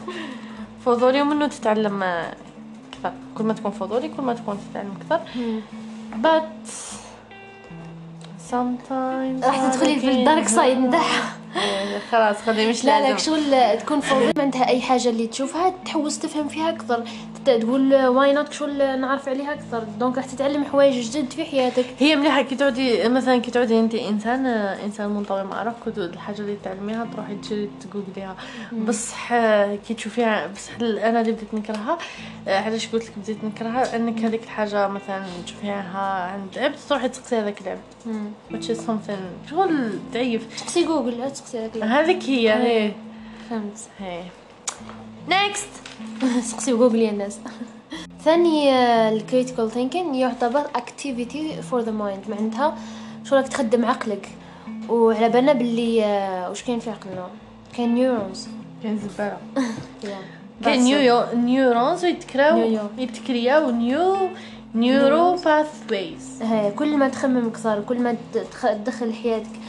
فضولي 0.84 1.22
ومنه 1.22 1.46
تتعلم 1.46 2.02
آه، 2.02 2.34
كثر. 2.92 3.12
كل 3.38 3.44
ما 3.44 3.52
تكون 3.52 3.70
فضولي 3.70 4.08
كل 4.08 4.22
ما 4.22 4.34
تكون 4.34 4.58
تتعلم 4.70 4.94
كثر. 5.00 5.20
but 6.22 6.68
sometimes 8.50 9.44
راح 9.44 9.70
تدخلي 9.70 10.00
في 10.00 10.10
ال 10.10 10.18
dark 10.18 10.48
side 10.48 10.78
نتاعها 10.78 11.37
خلاص 12.10 12.36
خلي 12.36 12.68
مش 12.68 12.84
لا 12.84 13.00
لا 13.00 13.08
لازم. 13.08 13.18
شغل 13.18 13.78
تكون 13.78 14.00
فوضى 14.00 14.32
عندها 14.38 14.68
أي 14.68 14.80
حاجة 14.80 15.08
اللي 15.08 15.26
تشوفها 15.26 15.74
تحوس 15.84 16.18
تفهم 16.18 16.48
فيها 16.48 16.70
أكثر. 16.70 17.04
تقول 17.44 17.94
why 17.94 18.32
not 18.32 18.52
شغل 18.52 19.00
نعرف 19.00 19.28
عليها 19.28 19.52
أكثر. 19.52 19.84
donc 19.98 20.16
راح 20.16 20.26
تتعلم 20.26 20.64
حوايج 20.64 21.10
جدد 21.10 21.32
في 21.32 21.44
حياتك. 21.44 21.84
هي 21.98 22.16
مليحة 22.16 22.42
كي 22.42 22.56
تعودي 22.56 23.08
مثلا 23.08 23.38
كي 23.38 23.50
تعودي 23.50 23.80
انت 23.80 23.94
إنسان 23.94 24.46
إنسان 24.46 25.10
منطوي 25.10 25.44
مع 25.44 25.62
روحك 25.62 25.98
الحاجة 25.98 26.38
اللي 26.38 26.56
تعلميها 26.64 27.08
تروحي 27.14 27.34
تجري 27.34 27.70
تجوجليها 27.80 28.36
بصح 28.72 29.34
كي 29.88 29.94
تشوفيها 29.94 30.46
بصح 30.46 30.72
أنا 30.80 31.20
اللي 31.20 31.32
بديت 31.32 31.54
نكرهها. 31.54 31.98
علاش 32.46 32.88
قلت 32.88 33.04
لك 33.04 33.12
بديت 33.18 33.44
نكرهها؟ 33.44 33.96
أنك 33.96 34.24
هذيك 34.24 34.42
الحاجة 34.42 34.88
مثلا 34.88 35.24
تشوفيها 35.46 36.30
عند 36.32 36.58
عبد 36.58 36.76
تروحي 36.88 37.08
تسقسي 37.08 37.36
هذاك 37.36 37.60
العبد. 37.60 37.80
which 38.52 38.68
is 38.68 38.78
something 38.88 39.50
شغل 39.50 39.98
تعيف 40.12 40.62
تسقسي 40.62 40.84
جوجل 40.84 41.20
هذاك 41.54 41.82
هذيك 41.82 42.22
هي 42.24 42.52
هي. 42.52 42.92
فهمت. 43.50 43.78
هي. 43.98 44.22
next 45.28 45.68
سقسي 46.50 46.72
جوجل 46.72 46.98
يا 46.98 47.10
الناس. 47.10 47.38
ثاني 48.24 48.70
ال 49.08 49.15
critical 49.15 49.70
thinking 49.70 50.16
يعتبر 50.16 50.62
activity 50.74 51.62
for 51.62 51.80
the 51.80 51.90
mind 51.92 52.24
معناتها 52.28 52.78
شغلك 53.24 53.48
تخدم 53.48 53.84
عقلك. 53.84 54.28
وعلى 54.88 55.28
بالنا 55.28 55.52
باللي 55.52 56.04
آه، 56.04 56.48
واش 56.48 56.62
كاين 56.62 56.78
في 56.78 56.90
عقلنا؟ 56.90 57.26
كاين 57.76 57.94
neurons 57.94 58.48
كاين 58.82 58.98
زبالة. 58.98 59.36
كاين 60.64 60.80
new 60.82 61.24
neurons 61.34 62.04
يتكراو. 62.04 62.58
يتكرياو 62.98 63.70
new 63.70 64.16
neuro 64.74 65.34
pathways 65.36 66.42
هي 66.42 66.70
كل 66.70 66.96
ما 66.96 67.08
تخمم 67.08 67.46
أكثر 67.48 67.80
كل 67.80 67.98
ما 68.00 68.16
تدخ- 68.34 68.66
تدخل 68.84 69.12
حياتك 69.14 69.46
آه 69.46 69.67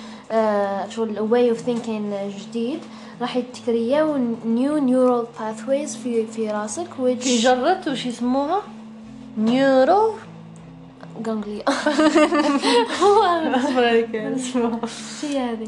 شغل 0.89 1.19
way 1.19 1.49
of 1.49 1.57
thinking 1.57 2.13
جديد. 2.39 2.79
راح 3.21 3.35
يتكرياو 3.35 4.17
new 4.45 4.77
neural 4.77 5.25
pathways 5.39 5.95
في 5.95 6.27
في 6.27 6.51
راسك 6.51 6.87
which 6.99 7.27
جربت 7.27 7.87
وش 7.87 8.05
يسموها 8.05 8.61
neuro 9.37 10.13
ganglia 11.27 11.63
اصبر 13.55 13.87
عليك 13.87 14.15
اسمها 14.15 14.79
شي 15.21 15.39
هذه. 15.39 15.67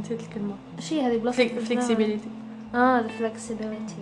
نسيت 0.00 0.20
الكلمة. 0.20 0.54
شي 0.80 1.02
هذه 1.02 1.16
بلا 1.16 1.30
flexibility 1.30 2.28
آه 2.74 2.98
ال 2.98 3.06
flexibility 3.06 3.94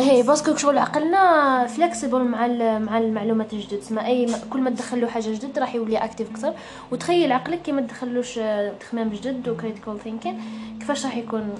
هي 0.00 0.22
parce 0.22 0.43
que 0.43 0.56
شغل 0.56 0.78
عقلنا 0.78 1.66
flexible 1.66 2.24
مع 2.24 2.46
ال- 2.46 2.82
مع 2.82 2.98
المعلومات 2.98 3.52
الجدد. 3.52 3.78
تسمى 3.80 4.06
أي 4.06 4.26
كل 4.50 4.60
ما 4.60 4.70
تدخل 4.70 5.00
له 5.00 5.06
حاجة 5.08 5.28
جديد 5.32 5.58
راح 5.58 5.74
يولي 5.74 5.96
active 5.96 6.30
أكثر. 6.30 6.52
وتخيل 6.92 7.32
عقلك 7.32 7.62
كي 7.62 7.72
ما 7.72 7.80
تدخلوش 7.80 8.38
آه، 8.38 8.72
تخمام 8.80 9.08
جدد 9.08 9.48
و 9.48 9.54
critical 9.54 9.98
thinking 10.04 10.40
كيفاش 10.80 11.04
راح 11.06 11.16
يكون؟ 11.16 11.54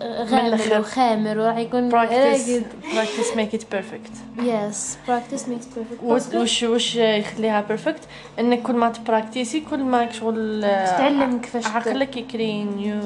آه، 0.00 0.24
غامر. 0.24 0.80
وخامر 0.80 1.38
وراح 1.38 1.56
يكون 1.56 1.90
practice 1.90 2.48
practice 2.94 3.36
make 3.36 3.58
it 3.58 3.62
perfect. 3.76 4.42
yes 4.42 4.98
practice 5.08 5.48
makes 5.48 5.64
وش 6.04 6.22
وش 6.34 6.62
وش 6.62 6.96
يخليها 6.96 7.60
perfect 7.60 8.00
إنك 8.40 8.62
كل 8.62 8.72
ما 8.74 8.88
تبراكتيسي 8.88 9.60
كل 9.60 9.82
ما 9.82 10.12
شغل 10.12 10.60
تتعلم 10.62 11.38
كيفاش 11.38 11.66
عقلك 11.66 12.16
يكري 12.16 12.64
new 12.64 13.00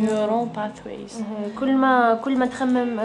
neuron 0.00 0.48
pathways 0.48 1.22
كل 1.60 1.72
ما 1.74 2.14
كل 2.24 2.38
ما 2.38 2.46
تخمم 2.46 2.95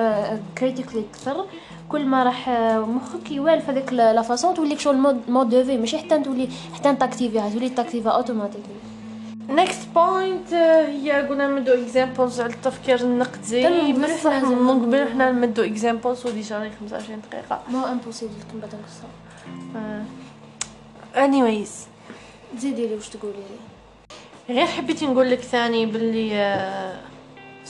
critically 0.57 1.05
أكثر. 1.11 1.45
كل 1.89 2.05
ما 2.05 2.23
راح 2.23 2.49
آه، 2.49 2.79
مخك 2.79 3.31
يوالف 3.31 3.69
هذيك 3.69 3.93
la 3.93 4.13
la 4.13 4.21
façon 4.21 4.53
تولي 4.53 4.79
شغل 4.79 4.97
mode 5.27 5.49
de 5.49 5.63
vie 5.63 5.77
ماشي 5.77 5.97
حتى 5.97 6.19
تولي 6.19 6.49
حتى 6.73 6.95
تاكتيفيها 6.95 7.49
تولي 7.49 7.69
تاكتيفها 7.69 8.11
automatically 8.11 8.75
next 9.49 9.87
point 9.95 10.53
هي 10.53 11.11
قلنا 11.11 11.47
نمدو 11.47 11.73
examples 11.73 12.41
على 12.41 12.53
التفكير 12.53 13.01
النقدي. 13.01 13.93
بصح 13.93 14.43
من 14.43 14.85
قبل. 14.85 15.09
حنا 15.09 15.31
نمدو 15.31 15.63
examples 15.63 16.25
و 16.25 16.32
déjà 16.32 16.59
راهي 16.59 16.71
25 16.79 17.21
دقيقة. 17.31 17.61
ما 17.69 17.81
هو 17.81 17.91
impossible 17.91 18.33
كم 18.51 18.59
بعد 18.59 18.71
نقصها 18.75 20.05
anyways 21.25 21.87
زيدي 22.57 22.87
لي 22.87 22.95
واش 22.95 23.09
تقولي 23.09 23.33
لي؟ 23.33 24.55
غير 24.55 24.65
حبيت 24.67 25.03
نقول 25.03 25.31
لك 25.31 25.39
ثاني 25.39 25.85
باللي 25.85 26.35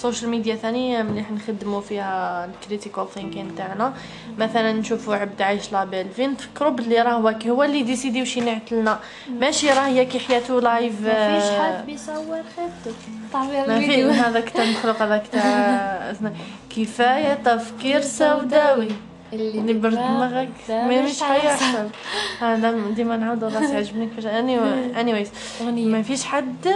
ال 0.01 0.06
social 0.06 0.31
media 0.31 0.55
ثاني 0.55 1.03
مليح 1.03 1.31
نخدموا 1.31 1.81
فيها 1.81 2.45
ال 2.45 2.52
critical 2.52 3.07
thinking 3.13 3.55
تاعنا. 3.55 3.93
مثلا 4.37 4.71
نشوفوا 4.71 5.15
عبد 5.15 5.41
عايش 5.41 5.71
la 5.71 5.82
belle 5.82 6.09
vie 6.09 6.31
نفكروا 6.31 6.71
باللي 6.71 7.01
راه 7.01 7.11
هو 7.11 7.35
هو 7.47 7.63
اللي 7.63 7.83
décidé 7.83 8.21
وش 8.21 8.37
ينعت 8.37 8.71
لنا. 8.71 8.99
ماشي 9.39 9.69
راه 9.69 9.87
هي 9.87 10.05
كي 10.05 10.19
حياته 10.19 10.61
live 10.61 11.01
ما 11.01 11.39
فيش 11.39 11.51
حد 11.59 11.85
بيصور 11.85 12.41
خيبتك 12.55 12.99
طعمي 13.33 13.67
ما 13.67 13.79
في 13.79 14.03
هذاك 14.03 14.49
تاع 14.49 14.63
المخلوق 14.63 15.01
هذاك 15.01 15.27
تاع 15.27 15.41
اسمه 16.11 16.33
كفاية 16.75 17.33
تفكير 17.33 18.01
سوداوي. 18.01 18.87
اللي 19.33 19.73
برد 19.73 19.93
دماغك 19.93 20.49
ما 20.69 21.01
مش 21.01 21.23
حيحصل 21.23 21.89
هذا 22.39 22.71
ديما 22.95 23.17
نعاود 23.17 23.43
راسي 23.43 23.77
عجبني 23.77 24.05
كيفاش 24.05 24.25
اني 24.39 24.59
انيويز 24.99 25.29
ما 25.61 26.01
فيش 26.01 26.23
حد 26.23 26.67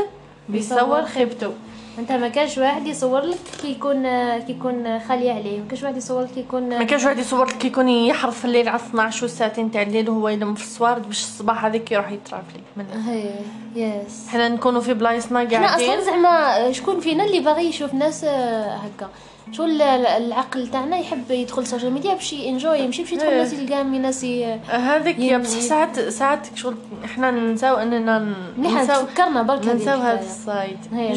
بيصور 0.50 1.06
خيبته 1.06 1.54
انت 2.00 2.12
ما 2.12 2.28
كانش 2.30 2.58
واحد 2.58 2.88
يصور 2.88 3.22
لك 3.22 3.38
كي 3.62 3.72
يكون 3.72 4.04
كي 4.40 4.52
يكون 4.52 5.00
خالي 5.00 5.30
عليه 5.32 5.60
ما 5.60 5.66
كانش 5.70 5.84
واحد 5.84 5.98
يصور 5.98 6.22
لك 6.24 6.30
كي 6.32 6.40
يكون 6.40 6.70
ما 6.70 6.84
كانش 6.84 7.04
واحد 7.06 7.18
يصور 7.20 7.46
لك 7.46 7.58
كيكون 7.58 7.90
يحرف 7.90 8.40
في 8.40 8.46
الليل 8.46 8.70
على 8.70 8.80
12 8.80 9.28
ساعتين 9.28 9.72
تاع 9.72 9.82
الليل 9.82 10.10
وهو 10.10 10.30
يلم 10.30 10.56
في 10.56 10.64
الصوارد 10.64 11.08
باش 11.08 11.20
الصباح 11.24 11.66
هذيك 11.66 11.92
يروح 11.92 12.12
يترافلي 12.12 12.62
من 12.78 12.86
هي 13.06 13.30
يس 13.76 14.28
حنا 14.30 14.50
نكونوا 14.50 14.82
في 14.82 14.94
بلايصنا 14.94 15.40
قاعدين. 15.40 15.90
أصلا 15.90 16.02
زعما 16.02 16.72
شكون 16.72 17.00
فينا 17.00 17.24
اللي 17.26 17.40
باغي 17.40 17.66
يشوف 17.70 17.94
ناس 17.94 18.24
آه، 18.24 18.76
هكا. 18.76 19.10
شو 19.52 19.66
ال- 19.66 19.82
العقل 19.82 20.68
تاعنا 20.68 20.98
يحب 20.98 21.32
يدخل 21.32 21.62
السوشيال 21.62 21.94
ميديا 21.94 22.14
باش 22.14 22.34
انجوي 22.34 22.80
يمشي 22.80 23.02
باش 23.04 23.12
يدخل 23.12 23.28
إيه. 23.28 23.38
ناس 23.38 23.54
يلقى 23.54 23.84
من 23.84 24.02
ناس 24.02 24.26
هذيك 24.70 25.20
ين- 25.20 25.42
بصح 25.42 25.60
ساعات 25.60 26.00
ساعات 26.00 26.48
شغل 26.56 26.76
إحنا 27.06 27.32
ننساو 27.32 27.76
أننا 27.76 28.34
ننساو 28.58 29.02
تفكرنا 29.06 29.42
برك 29.42 29.66
ننساو 29.68 30.00
هذا 30.00 30.14
الحكاية. 30.14 30.30
السايد 30.30 30.78
هي 30.94 31.14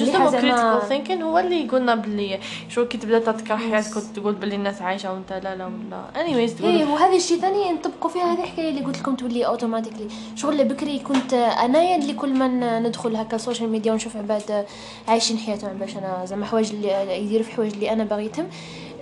زعما- 0.74 0.80
كريتيكال 0.80 0.88
ثينكين 0.88 1.22
هو 1.22 1.38
اللي 1.38 1.66
يقولنا 1.66 1.94
باللي 1.94 2.38
شو 2.68 2.84
كي 2.84 2.98
تبدا 2.98 3.18
تذكر 3.18 3.56
حياتك 3.56 3.96
وتقول 3.96 4.34
باللي 4.34 4.54
الناس 4.54 4.82
عايشة 4.82 5.12
وانت 5.12 5.32
لا 5.32 5.56
لا 5.56 5.66
ولا 5.66 6.20
انيويز 6.20 6.62
إيه 6.62 6.84
تقول 6.84 6.90
وهذا 6.94 7.16
الشيء 7.16 7.38
ثاني 7.40 7.72
نطبقوا 7.72 8.10
فيها 8.10 8.32
هذه 8.32 8.42
الحكاية 8.42 8.68
اللي 8.68 8.80
قلت 8.80 8.98
لكم 8.98 9.14
تولي 9.14 9.46
automatically 9.46 10.08
شغل 10.34 10.64
بكري 10.64 10.98
كنت 10.98 11.32
أنايا 11.34 11.96
اللي 11.96 12.12
كل 12.14 12.34
ما 12.38 12.78
ندخل 12.80 13.16
هكا 13.16 13.36
ال 13.36 13.41
social 13.41 13.70
media 13.70 13.92
ونشوف 13.92 14.16
عباد 14.16 14.66
عايشين 15.08 15.38
حياتهم 15.38 15.72
باش 15.78 15.96
أنا 15.96 16.24
زعما 16.24 16.46
حوايج 16.46 16.70
اللي 16.72 17.18
يديروا 17.24 17.44
في 17.44 17.52
حوايج 17.52 17.72
اللي 17.74 17.92
أنا 17.92 18.04
باغيتهم 18.04 18.46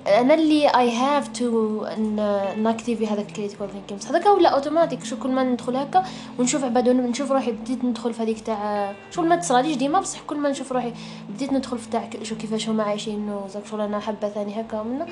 أنا 0.07 0.35
اللي 0.35 0.69
I 0.69 0.97
have 0.97 1.29
to 1.29 1.87
ناكتيفي 2.57 3.07
هذاك 3.07 3.29
ال 3.29 3.33
critical 3.33 3.71
thinking 3.73 4.01
بس 4.01 4.09
هذاك 4.09 4.27
ولا 4.27 4.49
أوتوماتيك. 4.49 5.05
شو 5.05 5.17
كل 5.17 5.31
ما 5.31 5.43
ندخل 5.43 5.77
هكا 5.77 6.05
ونشوف 6.39 6.65
عباد 6.65 6.89
نشوف 6.89 7.33
روحي 7.33 7.53
بديت 7.53 7.85
ندخل 7.85 8.15
في 8.15 8.23
هذيك 8.23 8.41
تاع 8.41 8.93
شغل 9.11 9.29
ما 9.29 9.37
تصراليش 9.37 9.77
ديما 9.77 10.01
بصح 10.01 10.21
كل 10.27 10.37
ما 10.37 10.49
نشوف 10.49 10.73
روحي 10.73 10.93
بديت 11.29 11.53
ندخل 11.53 11.79
في 11.79 11.91
تاع 11.91 12.11
شو 12.23 12.37
كيفاش 12.37 12.69
هما 12.69 12.83
عايشين 12.83 13.31
وزاك 13.31 13.67
شغل 13.67 13.81
أنا 13.81 14.01
حابة 14.01 14.29
ثاني 14.29 14.61
هكا 14.61 14.81
ومنا 14.81 15.07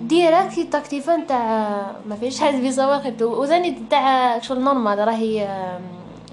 direct 0.00 0.60
تاكتيفا 0.72 1.24
تاع 1.24 1.86
ما 2.08 2.16
فيش 2.16 2.40
حد 2.40 2.54
بيصور 2.54 3.00
وثاني 3.20 3.78
تاع 3.90 4.38
شغل 4.38 4.60
normal 4.60 4.98
راهي 4.98 5.48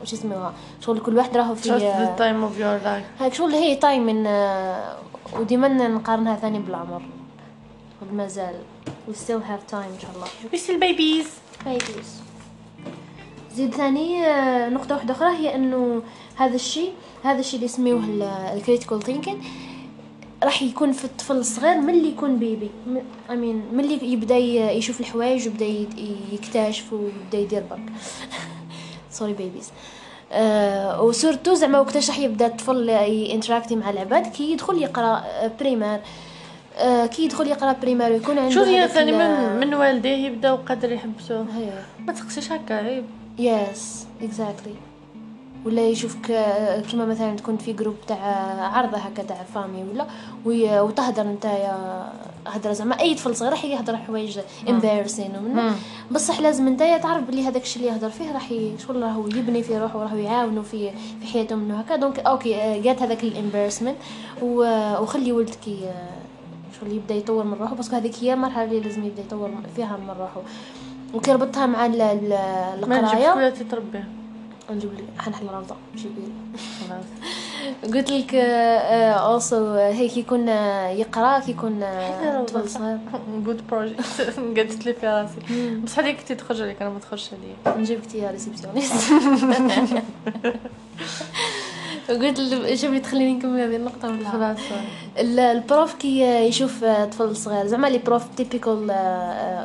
وش 0.02 0.14
اسمها؟ 0.14 0.54
شغل 0.82 1.00
كل 1.00 1.18
واحد 1.18 1.38
راهو 1.38 1.56
في 1.56 1.70
time 2.18 2.52
of 2.52 2.60
your 2.60 2.86
life. 2.86 3.24
هاك 3.24 3.34
شغل 3.34 3.52
هي 3.52 3.76
time 3.76 4.06
من 4.06 4.28
آه، 4.28 4.96
وديما 5.40 5.68
نقارنها 5.68 6.36
ثاني 6.36 6.60
بالعمر 6.60 7.02
مازال. 8.12 8.56
We 9.08 9.14
still 9.14 9.42
have 9.42 9.72
time 9.72 9.76
إن 9.76 10.00
شاء 10.02 10.12
الله. 10.16 10.28
We 10.54 10.58
still 10.58 10.80
babies. 10.80 11.28
Babies. 11.66 12.24
زيد 13.56 13.74
ثاني 13.74 14.26
آه، 14.26 14.70
نقطة 14.70 14.96
واحدة 14.96 15.14
أخرى 15.14 15.38
هي 15.38 15.56
إنه 15.56 16.02
هذا 16.36 16.56
الشيء 16.56 16.92
هذا 17.24 17.40
الشيء 17.40 17.56
اللي 17.56 17.66
يسميوه 17.66 18.04
ال 18.54 18.59
critical 18.59 19.04
thinking 19.04 19.44
راح 20.44 20.62
يكون 20.62 20.92
في 20.92 21.06
الطفل 21.06 21.38
الصغير 21.38 21.82
من 21.82 21.94
اللي 21.94 22.10
يكون 22.10 22.40
bébé 22.40 22.70
même 23.30 23.64
من 23.74 23.80
اللي 23.80 24.12
يبدأ 24.14 24.38
يشوف 24.72 25.00
الحوايج 25.00 25.48
ويبدأ 25.48 25.66
يكتشف 26.32 26.94
ويبدأ 26.94 27.38
يدير 27.38 27.64
برك. 27.70 27.80
sorry 29.12 29.34
babies 29.34 29.72
آه 30.32 31.02
و 31.02 31.08
surtout 31.08 31.54
زعما 31.54 31.80
وقتاش 31.80 32.10
راح 32.10 32.20
يبدأ 32.20 32.46
الطفل 32.46 32.90
ينتراكتي 32.90 33.76
مع 33.76 33.90
العباد 33.90 34.28
كي 34.28 34.52
يدخل 34.52 34.82
يقرأ 34.82 35.24
primaire 35.60 36.00
آه 36.00 36.02
كي 37.06 37.26
يدخل 37.26 37.48
يقرأ 37.48 37.76
primaire 37.82 38.12
ويكون 38.12 38.38
عنده 38.38 38.56
شو 38.56 38.64
هي 38.64 38.80
هذاك 38.80 38.90
ثاني 38.90 39.12
من 39.12 39.60
من 39.60 39.74
والديه 39.74 40.28
يبداو 40.28 40.56
قادر 40.56 40.92
يحبسوه 40.92 41.46
ما 42.08 42.14
تقصيش 42.14 42.52
هكا 42.52 42.76
عيب 42.76 43.06
yes 43.40 44.08
exactly 44.22 44.74
ولا 45.66 45.82
يشوفك 45.88 46.32
آه، 46.32 46.82
كيما 46.82 47.06
مثلا 47.06 47.36
تكون 47.36 47.58
في 47.58 47.74
groupe 47.74 47.96
تاع 48.08 48.18
عرضة 48.78 48.98
هكا 48.98 49.24
تاع 49.24 49.44
famille 49.56 49.84
ولا 49.84 50.82
وتهدر 50.82 51.24
نتايا 51.24 52.10
هدره 52.48 52.74
زعما. 52.74 53.00
أي 53.00 53.16
طفل 53.16 53.36
صغير 53.36 53.52
راح 53.52 53.66
يهدر 53.66 53.98
حوايج 53.98 54.40
embarrassing 54.70 55.32
ومن. 55.38 55.72
بصح 56.12 56.40
لازم 56.40 56.70
نتايا 56.70 56.98
تعرف 56.98 57.24
بلي 57.24 57.48
هذاك 57.48 57.64
الشيء 57.64 57.82
اللي 57.82 57.94
يهدر 57.94 58.10
فيه 58.10 58.32
راح 58.32 58.54
شغل 58.88 59.02
راهو 59.04 59.28
يبني 59.28 59.64
في 59.64 59.78
روحه 59.78 60.00
وراهو 60.00 60.18
يعاونو 60.18 60.64
في 60.64 60.92
في 60.92 61.28
حياته 61.34 61.56
منه 61.56 61.80
هكا. 61.80 61.96
donc 61.96 62.20
okay 62.20 62.56
آه، 62.56 62.82
جات 62.82 63.02
هذاك 63.02 63.24
ال 63.24 63.29
embarrassment 63.29 63.96
وخلي 64.42 65.32
ولدك 65.32 65.68
شغل 66.82 66.92
يبدأ 66.92 67.16
يطور 67.16 67.44
من 67.44 67.54
روحه. 67.54 67.76
parce 67.76 67.88
que 67.88 67.96
هذيك 67.96 68.16
هي 68.22 68.34
المرحله 68.34 68.64
اللي 68.64 68.80
لازم 68.80 69.04
يبدأ 69.04 69.22
يطور 69.22 69.52
فيها 69.76 69.98
من 69.98 70.10
روحه. 70.20 70.42
وكي 71.14 71.32
ربطها 71.34 71.66
مع 71.66 71.86
ال- 71.86 72.02
ال- 72.02 72.90
ما 72.90 73.02
نجيب 73.02 73.04
القرايه 73.14 73.32
ولا 73.34 73.50
تتربيه 73.50 74.08
نجيب 74.72 74.94
لك 74.94 75.04
حنحل 75.22 75.46
رمضان 75.48 75.78
ماشي 75.96 76.08
خلاص. 76.90 77.06
قلت 77.94 78.12
لك 78.12 78.36
اوسو 78.36 79.56
آه، 79.76 80.90
يقرأ 80.90 81.40
كي 81.40 81.52
يكون 81.52 81.84
آه، 81.84 82.44
طفل 82.44 82.70
صغير. 82.70 82.98
جود 83.46 83.62
بروجيكت 83.72 84.22
قلت 84.58 84.86
لي 84.86 84.94
في 84.94 85.08
راسي. 85.08 85.80
بس 85.84 86.00
هذيك 86.00 86.18
كنتي 86.20 86.36
تخرج 86.36 86.62
عليك 86.62 86.82
أنا 86.82 86.90
ما 86.90 87.00
تخرجش 87.00 87.30
عليا 87.34 87.78
نجيب 87.78 88.00
لك 88.00 88.16
يا 88.16 88.32
ريسبسيونيست. 88.32 89.14
قلت 92.10 92.40
له 92.40 92.76
شوفي 92.76 93.00
تخليني 93.00 93.34
نكمل 93.34 93.60
هذه 93.60 93.76
النقطة 93.76 94.08
ولا؟ 94.10 94.30
خلاص 94.30 94.58
ال- 95.20 95.40
البروف 95.40 95.94
كي 95.94 96.20
يشوف 96.48 96.84
آه، 96.84 97.06
طفل 97.06 97.36
صغير 97.36 97.68
زعما 97.68 97.88
les 97.88 97.98
profs 97.98 98.24
typical 98.38 98.92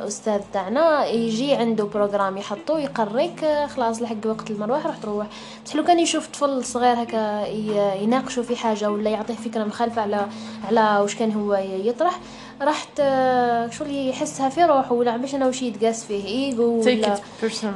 أستاذ 0.07 0.41
تاعنا 0.53 1.07
يجي 1.07 1.55
عنده 1.55 1.85
programme 1.85 2.37
يحطو 2.37 2.77
يقريك 2.79 3.45
آه، 3.45 3.67
خلاص 3.67 4.03
لحق 4.03 4.17
وقت 4.27 4.51
المروح 4.51 4.87
راح 4.87 4.97
تروح. 4.97 5.27
بس 5.67 5.77
لو 5.77 5.85
كان 5.85 5.99
يشوف 5.99 6.27
طفل 6.27 6.65
صغير 6.65 7.03
هكا 7.03 7.47
ي- 7.47 8.03
يناقشوا 8.03 8.43
في 8.43 8.57
حاجة 8.57 8.91
ولا 8.91 9.11
يعطيه 9.11 9.35
فكرة 9.35 9.65
مخالفه 9.65 10.03
على 10.03 10.27
على 10.69 11.01
واش 11.03 11.15
كان 11.15 11.33
هو 11.33 11.55
يطرح 11.85 12.21
راح 12.63 12.85
ت- 12.85 13.73
شغل 13.73 14.09
يحسها 14.09 14.49
في 14.49 14.65
روحه 14.65 14.93
ولا 14.93 15.17
باش 15.17 15.35
أنا 15.35 15.47
وش 15.47 15.63
يتقاس 15.63 16.05
فيه 16.05 16.25
ايجو 16.25 16.83
ولا 16.99 17.15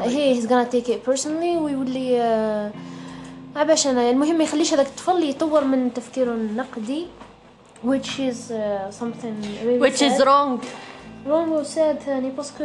هي 0.08 0.40
he's 0.40 0.44
gonna 0.44 0.72
take 0.74 0.88
it 0.88 1.10
personally 1.12 1.60
ويولي 1.62 2.72
آه، 3.56 3.58
عباش 3.58 3.86
أنا 3.86 4.10
المهم 4.10 4.38
ما 4.38 4.44
يخليش 4.44 4.74
هذاك 4.74 4.86
الطفل 4.86 5.22
يطور 5.22 5.64
من 5.64 5.94
تفكيره 5.94 6.30
النقدي 6.30 7.06
which 7.84 8.18
is 8.20 8.50
uh, 8.50 8.90
something 9.00 9.36
really 9.64 9.78
which 9.78 10.02
is 10.02 10.16
sad. 10.16 10.26
wrong. 10.26 10.60
Wrong 11.26 11.48
و 11.52 11.64
sad 11.64 11.98
ثاني 12.06 12.30
parce 12.30 12.52
que 12.52 12.64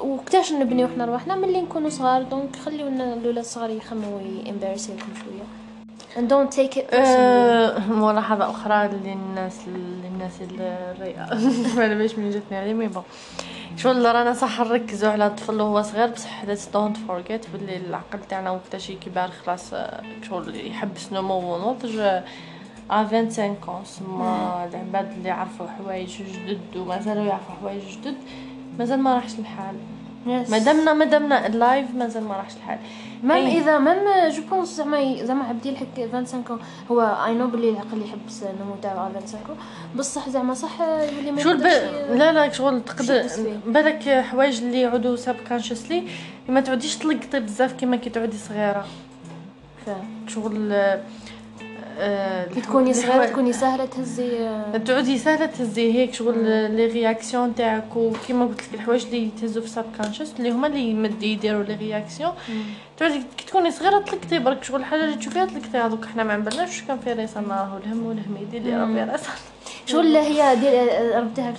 وقتاش 0.00 0.52
نبنيو 0.52 0.88
حنا 0.88 1.04
رواحنا 1.04 1.34
ملي 1.34 1.60
نكونوا 1.60 1.90
صغار 1.90 2.22
donc 2.22 2.56
خليونا 2.56 3.14
الأولاد 3.14 3.38
الصغار 3.38 3.70
يخمموا 3.70 4.20
يمبارسيكم 4.44 5.06
شوية. 5.24 5.46
And 6.16 6.28
don't 6.28 6.50
take 6.56 6.76
it 6.76 6.94
آه، 6.94 7.78
ملاحظة 7.92 8.50
أخرى 8.50 8.88
للناس 8.88 9.60
للناس 10.04 10.32
الريئة. 10.60 11.34
ما 11.76 11.88
باليش 11.88 12.18
من 12.18 12.30
جاتني 12.30 12.58
عليه 12.58 12.74
mais 12.74 12.88
bon 12.88 13.02
شغل 13.76 14.14
رانا 14.14 14.32
صح 14.32 14.60
نركزوا 14.60 15.10
على 15.10 15.26
الطفل 15.26 15.60
وهو 15.60 15.82
صغير 15.82 16.06
بصح 16.10 16.44
let's 16.44 16.66
don't 16.74 16.96
forget 17.08 17.50
باللي 17.52 17.76
العقل 17.76 18.18
تاعنا 18.28 18.50
وقتاش 18.50 18.90
كبار 18.90 19.28
خلاص 19.30 19.74
آه، 19.74 20.02
شغل 20.28 20.66
يحبس 20.66 21.12
نمو 21.12 21.54
ونضج 21.54 21.98
à 21.98 22.24
25 22.90 23.56
ans 23.66 23.86
سما 23.86 24.68
العباد 24.72 25.12
اللي 25.12 25.28
يعرفوا 25.28 25.66
حوايج 25.66 26.22
جدد 26.22 26.76
ومازالوا 26.76 27.24
يعرفوا 27.24 27.54
حوايج 27.60 27.82
جدد 27.98 28.16
مازال 28.78 28.98
ما 29.00 29.14
راحش 29.14 29.38
الحال 29.38 29.76
Yes. 30.26 30.50
مادامنا 30.50 30.92
مادامنا 30.92 31.46
ال 31.46 31.56
life 31.56 31.94
مازال 31.94 32.24
ما 32.24 32.36
راحش 32.36 32.56
الحال 32.56 32.78
même 33.22 33.30
أي. 33.46 33.58
إذا 33.58 33.78
même 33.78 34.30
je 34.30 34.42
pense 34.50 34.68
زعما 34.68 35.24
زعما 35.24 35.44
عبد 35.44 35.66
يلحق 35.66 35.86
25 36.12 36.44
ans 36.58 36.62
هو 36.90 37.00
I 37.26 37.34
know 37.34 37.46
بلي 37.46 37.70
العقل 37.70 38.02
يحبس 38.02 38.42
النمو 38.42 38.74
تاعو 38.82 38.98
على 38.98 39.14
25 39.14 39.44
ans 39.46 39.96
بصح 39.96 40.28
زعما 40.28 40.54
صح 40.54 40.80
يولي 40.80 41.30
ما 41.30 41.42
شو 41.42 41.50
الب... 41.50 41.60
يقدرش 41.60 42.10
ي- 42.10 42.18
لا 42.18 42.32
لا 42.32 42.52
شغل 42.52 42.84
تقدر. 42.84 43.22
بالك 43.66 44.08
حوايج 44.08 44.62
اللي 44.62 44.80
يعودوا 44.80 45.16
subconsciously 45.16 46.02
ما 46.48 46.60
تعوديش 46.60 46.96
تلقطي 46.96 47.40
بزاف 47.40 47.72
كيما 47.72 47.96
كي 47.96 48.10
تعودي 48.10 48.36
صغيرة 48.36 48.86
فاهم. 49.86 50.26
شغل 50.28 50.72
كي 52.54 52.60
تكوني 52.60 52.90
الحوا- 52.90 53.02
صغيرة 53.02 53.26
تكوني 53.26 53.52
سهلة 53.52 53.84
تهزي 53.84 54.38
آه، 54.40 54.76
تعودي 54.76 55.18
سهلة 55.18 55.46
تهزي 55.46 55.92
هيك 55.92 56.14
شغل 56.14 56.44
les 56.76 56.86
réactions 56.86 57.54
تاعك 57.54 57.96
وكيما 57.96 58.44
قلت 58.46 58.60
لك 58.60 58.74
الحوايج 58.74 59.04
اللي 59.04 59.26
يتهزوا 59.26 59.62
في 59.62 59.68
subconscious 59.68 60.32
اللي 60.38 60.50
هما 60.50 60.66
اللي 60.66 60.90
يمد 60.90 61.22
يديروا 61.22 61.62
les 61.62 61.74
réactions 61.74 62.32
تعودي 62.98 63.22
كي 63.38 63.46
تكوني 63.46 63.70
صغيرة 63.70 63.98
تلقطي 63.98 64.38
برك 64.38 64.64
شغل 64.64 64.80
الحاجة 64.80 65.04
اللي 65.04 65.16
تشوفيها 65.16 65.44
تلقطي 65.44 65.78
هذوك 65.78 66.04
حنا 66.04 66.22
ما 66.24 66.32
عملناش 66.32 66.56
واش 66.58 66.82
كان 66.82 66.98
في 66.98 67.12
راسنا؟ 67.12 67.42
راهو 67.54 67.78
الهم 67.78 68.06
والهميدي 68.06 68.58
اللي 68.58 68.76
راه 68.76 68.86
في 68.86 69.10
راسنا. 69.12 69.34
شغل 69.86 70.16
هي 70.16 70.56
دير 70.56 71.16
ربطيها 71.18 71.54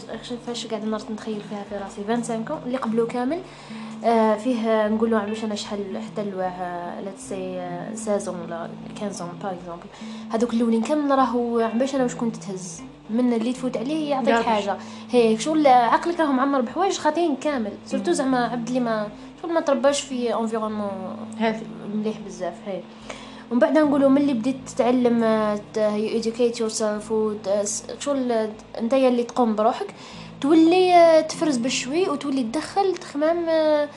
فاش 0.47 0.67
قاعدة 0.67 0.85
نرت 0.85 1.11
نتخيل 1.11 1.41
فيها 1.49 1.63
في 1.69 1.83
راسي. 1.83 2.01
25 2.07 2.45
ans 2.47 2.65
اللي 2.65 2.77
قبلو 2.77 3.07
كامل. 3.07 3.37
آه، 3.37 3.92
فيه 4.37 4.87
نقولوا 4.87 5.19
باش 5.19 5.43
أنا 5.43 5.55
شحال 5.55 6.01
حتى 6.11 6.21
الواح 6.21 6.59
let's 7.05 7.29
say 7.29 7.69
16 7.95 8.31
ولا 8.45 8.69
15 8.99 9.25
par 9.43 9.51
exemple 9.51 9.85
هذوك 10.31 10.53
الأولين 10.53 10.81
كامل 10.81 11.17
راهو 11.17 11.69
باش 11.73 11.95
أنا 11.95 12.03
واش 12.03 12.15
كنت 12.15 12.35
تهز؟ 12.35 12.81
من 13.09 13.33
اللي 13.33 13.53
تفوت 13.53 13.77
عليه 13.77 14.09
يعطيك. 14.09 14.35
حاجة. 14.35 14.77
هيك 15.11 15.39
شغل 15.39 15.67
عقلك 15.67 16.19
راهو 16.19 16.31
معمر 16.31 16.61
بحوايج 16.61 16.97
خاطئين 16.97 17.35
كامل. 17.35 17.71
surtout 17.85 18.11
زعما 18.11 18.45
عبد 18.45 18.67
اللي 18.67 18.79
ما 18.79 19.07
شغل 19.41 19.53
ما 19.53 19.59
ترباش 19.61 20.01
في 20.01 20.35
environnement 20.35 21.17
مليح 21.95 22.17
بزاف 22.25 22.53
هاي 22.67 22.83
ومن 23.51 23.59
بعد 23.59 23.77
نقولوا 23.77 24.09
ملي 24.09 24.33
بديت 24.33 24.55
تتعلم 24.67 25.23
educate 25.95 26.55
yourself 26.59 27.11
وشغل 27.11 28.31
انت 28.79 28.93
اللي 28.93 29.23
تقوم 29.23 29.55
بروحك. 29.55 29.87
تولي 30.43 31.23
تفرز 31.29 31.57
بشوي 31.57 32.09
وتولي 32.09 32.43
تدخل 32.43 32.97
تخمام 32.97 33.49
آه، 33.49 33.89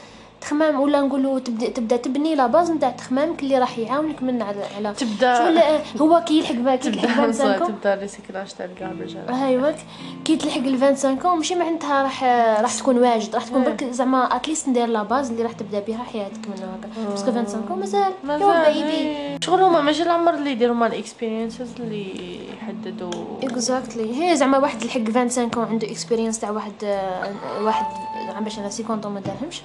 تخمام 0.46 0.80
ولا 0.80 1.00
نقولوا 1.00 1.38
تبدا 1.38 1.68
تبدأ 1.68 1.96
تبني 1.96 2.34
la 2.34 2.46
base 2.46 2.70
نتاع 2.70 2.90
تخمامك 2.90 3.42
اللي 3.42 3.58
راح 3.58 3.78
يعاونك 3.78 4.22
من 4.22 4.42
على 4.42 4.62
على 4.76 4.94
تبدا 4.94 5.38
شغل 5.38 5.60
هو 6.00 6.24
كي 6.26 6.38
يلحق 6.38 6.54
بها 6.54 6.76
كي 6.76 6.90
تبدأ 6.90 7.94
recyclage 7.94 8.52
تاع 8.52 8.66
ال 8.66 8.72
garbage 8.72 9.16
ايوا 9.16 9.72
كي 10.24 10.36
تلحق 10.36 10.58
ال 10.60 10.80
25 10.80 11.36
ماشي 11.36 11.54
معناتها 11.54 12.02
راح 12.02 12.24
راح 12.60 12.74
تكون 12.74 12.98
واجد 12.98 13.34
راح 13.34 13.44
تكون 13.44 13.62
إيه. 13.62 13.68
برك 13.68 13.84
زعما 13.84 14.36
at 14.36 14.45
least 14.45 14.68
ندير 14.68 14.86
la 14.86 15.02
base 15.02 15.30
اللي 15.30 15.42
راح 15.42 15.52
تبدأ 15.52 15.80
بها 15.80 16.04
حياتك 16.12 16.48
منه 16.48 16.66
هكا 16.66 17.10
parce 17.10 17.24
que 17.24 17.32
25 17.32 17.78
مازال 17.78 18.12
مازال 18.24 18.74
bébé 18.74 18.88
إيه. 18.88 19.38
شغل 19.40 19.62
هما 19.62 19.80
ماشي 19.80 20.02
العمر 20.02 20.34
اللي 20.34 20.50
يديروا 20.50 20.74
مال 20.74 20.92
ال 20.92 20.98
experiences 20.98 21.68
اللي 21.80 22.38
يحددوا. 22.48 23.24
exactly 23.42 24.22
هي 24.22 24.36
زعما 24.36 24.58
واحد 24.58 24.80
اللي 24.80 24.92
حق 24.92 25.12
25 25.14 25.50
عنده 25.68 25.90
experience 25.90 26.38
تاع 26.38 26.50
واحد 26.50 26.72
واحد 27.60 27.86
عم 28.36 28.44
باش 28.44 28.58
أنا 28.58 28.68
50 28.68 29.12
ما 29.12 29.20
دارهمش 29.20 29.62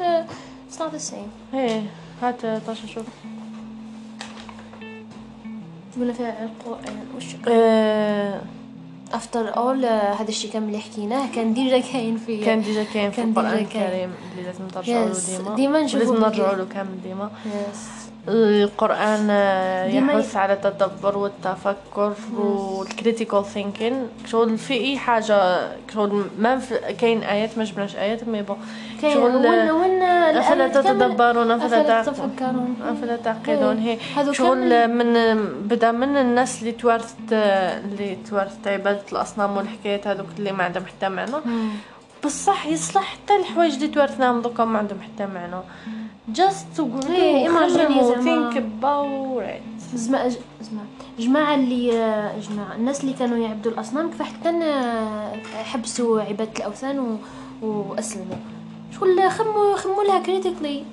it's 0.72 0.82
not 0.82 0.92
the 0.92 0.98
same 0.98 1.28
إيه 1.54 1.84
هات 2.22 2.46
طاشا 2.46 2.88
شوف. 2.88 3.06
ولا 5.98 6.14
فيها 6.14 6.44
القران 6.44 7.00
وش؟ 7.18 7.24
آه، 7.48 8.42
after 9.14 9.58
all 9.58 9.86
هذا 9.86 10.30
الشيء 10.30 10.52
كامل 10.52 10.68
اللي 10.68 10.80
حكيناه 10.80 11.32
كان 11.36 11.54
déjà 11.54 11.80
كاين 11.80 12.18
في 12.18 12.46
كان 12.46 12.62
déjà 12.62 12.84
كاين 12.84 13.12
في 13.12 13.22
القرآن. 13.24 13.54
الكريم 13.54 14.12
اللي 14.32 14.44
لازم 14.46 14.64
نرجعوا 14.76 15.06
له. 15.10 15.14
ديما. 15.38 15.56
ديما 15.56 15.82
نشوفوا 15.82 16.06
فيديو. 16.06 16.28
نرجعوا 16.28 16.56
له 16.56 16.66
كامل 16.66 17.02
ديما. 17.04 17.32
yes 17.46 18.01
القرآن 18.28 19.28
آه، 19.30 19.86
يحث 19.86 20.36
على 20.36 20.54
التدبر 20.54 21.18
والتفكر 21.18 22.14
وال 22.38 22.59
critical 22.59 23.46
thinking 23.46 24.08
شغل 24.26 24.58
في 24.58 24.74
اي 24.74 24.98
حاجة 24.98 25.68
شغل 25.94 26.26
ما 26.40 26.58
في 26.60 26.94
كاين 27.00 27.24
آيات 27.24 27.58
ما 27.58 27.64
جبناش 27.64 27.96
آيات 27.96 28.28
mais 28.28 28.42
bon 28.42 28.58
شغل 29.02 29.72
وين 29.72 30.02
أفلا 30.02 30.68
تتدبرون 30.68 31.52
أفلا 31.52 32.02
تتفكرون 32.02 32.76
أفلا 32.84 33.16
تعقلون 33.16 33.78
هي 33.78 33.98
شغل 34.32 34.88
من 34.88 35.14
بدا 35.68 35.92
من 35.92 36.18
الناس 36.18 36.60
اللي 36.60 36.72
توارثت 36.72 37.32
اللي 37.32 38.18
توارثت 38.30 38.68
عبادة 38.68 39.02
الأصنام 39.12 39.58
والحكايات 39.58 40.08
هذوك 40.08 40.28
اللي 40.40 40.52
ما 40.52 40.64
عندهم 40.64 40.86
حتى 40.86 41.10
معنى. 41.10 41.36
بصح 42.26 42.66
يصلح 42.66 43.04
حتى 43.04 43.36
الحوايج 43.36 43.74
اللي 43.74 43.88
توارثناهم 43.88 44.42
دوكا 44.42 44.66
ما 44.66 44.80
عندهم 44.80 45.00
حتى 45.02 45.26
معنى. 45.26 45.56
Just 46.30 46.80
إيه، 47.10 47.48
imagine 47.50 47.70
زعما. 47.70 48.52
think 48.52 48.56
about 48.56 49.44
it. 49.44 49.96
زما 49.96 50.30
زما 50.62 50.82
جماعة 51.20 51.56
اللي 51.56 51.88
جماعة 52.50 52.76
الناس 52.76 53.02
اللي 53.04 53.14
كانوا 53.14 53.38
يعبدوا 53.38 53.72
الأصنام 53.72 54.10
كيف 54.12 54.22
حتى 54.22 54.52
ن- 54.52 55.44
حبسوا 55.64 56.22
عبادة 56.22 56.52
الأوثان 56.58 57.00
و... 57.00 57.18
وأسلموا. 57.62 58.36
شغل 59.00 59.32
خموا 59.32 59.76
خموا 59.76 60.04
لها 60.04 60.20
critically 60.20 60.84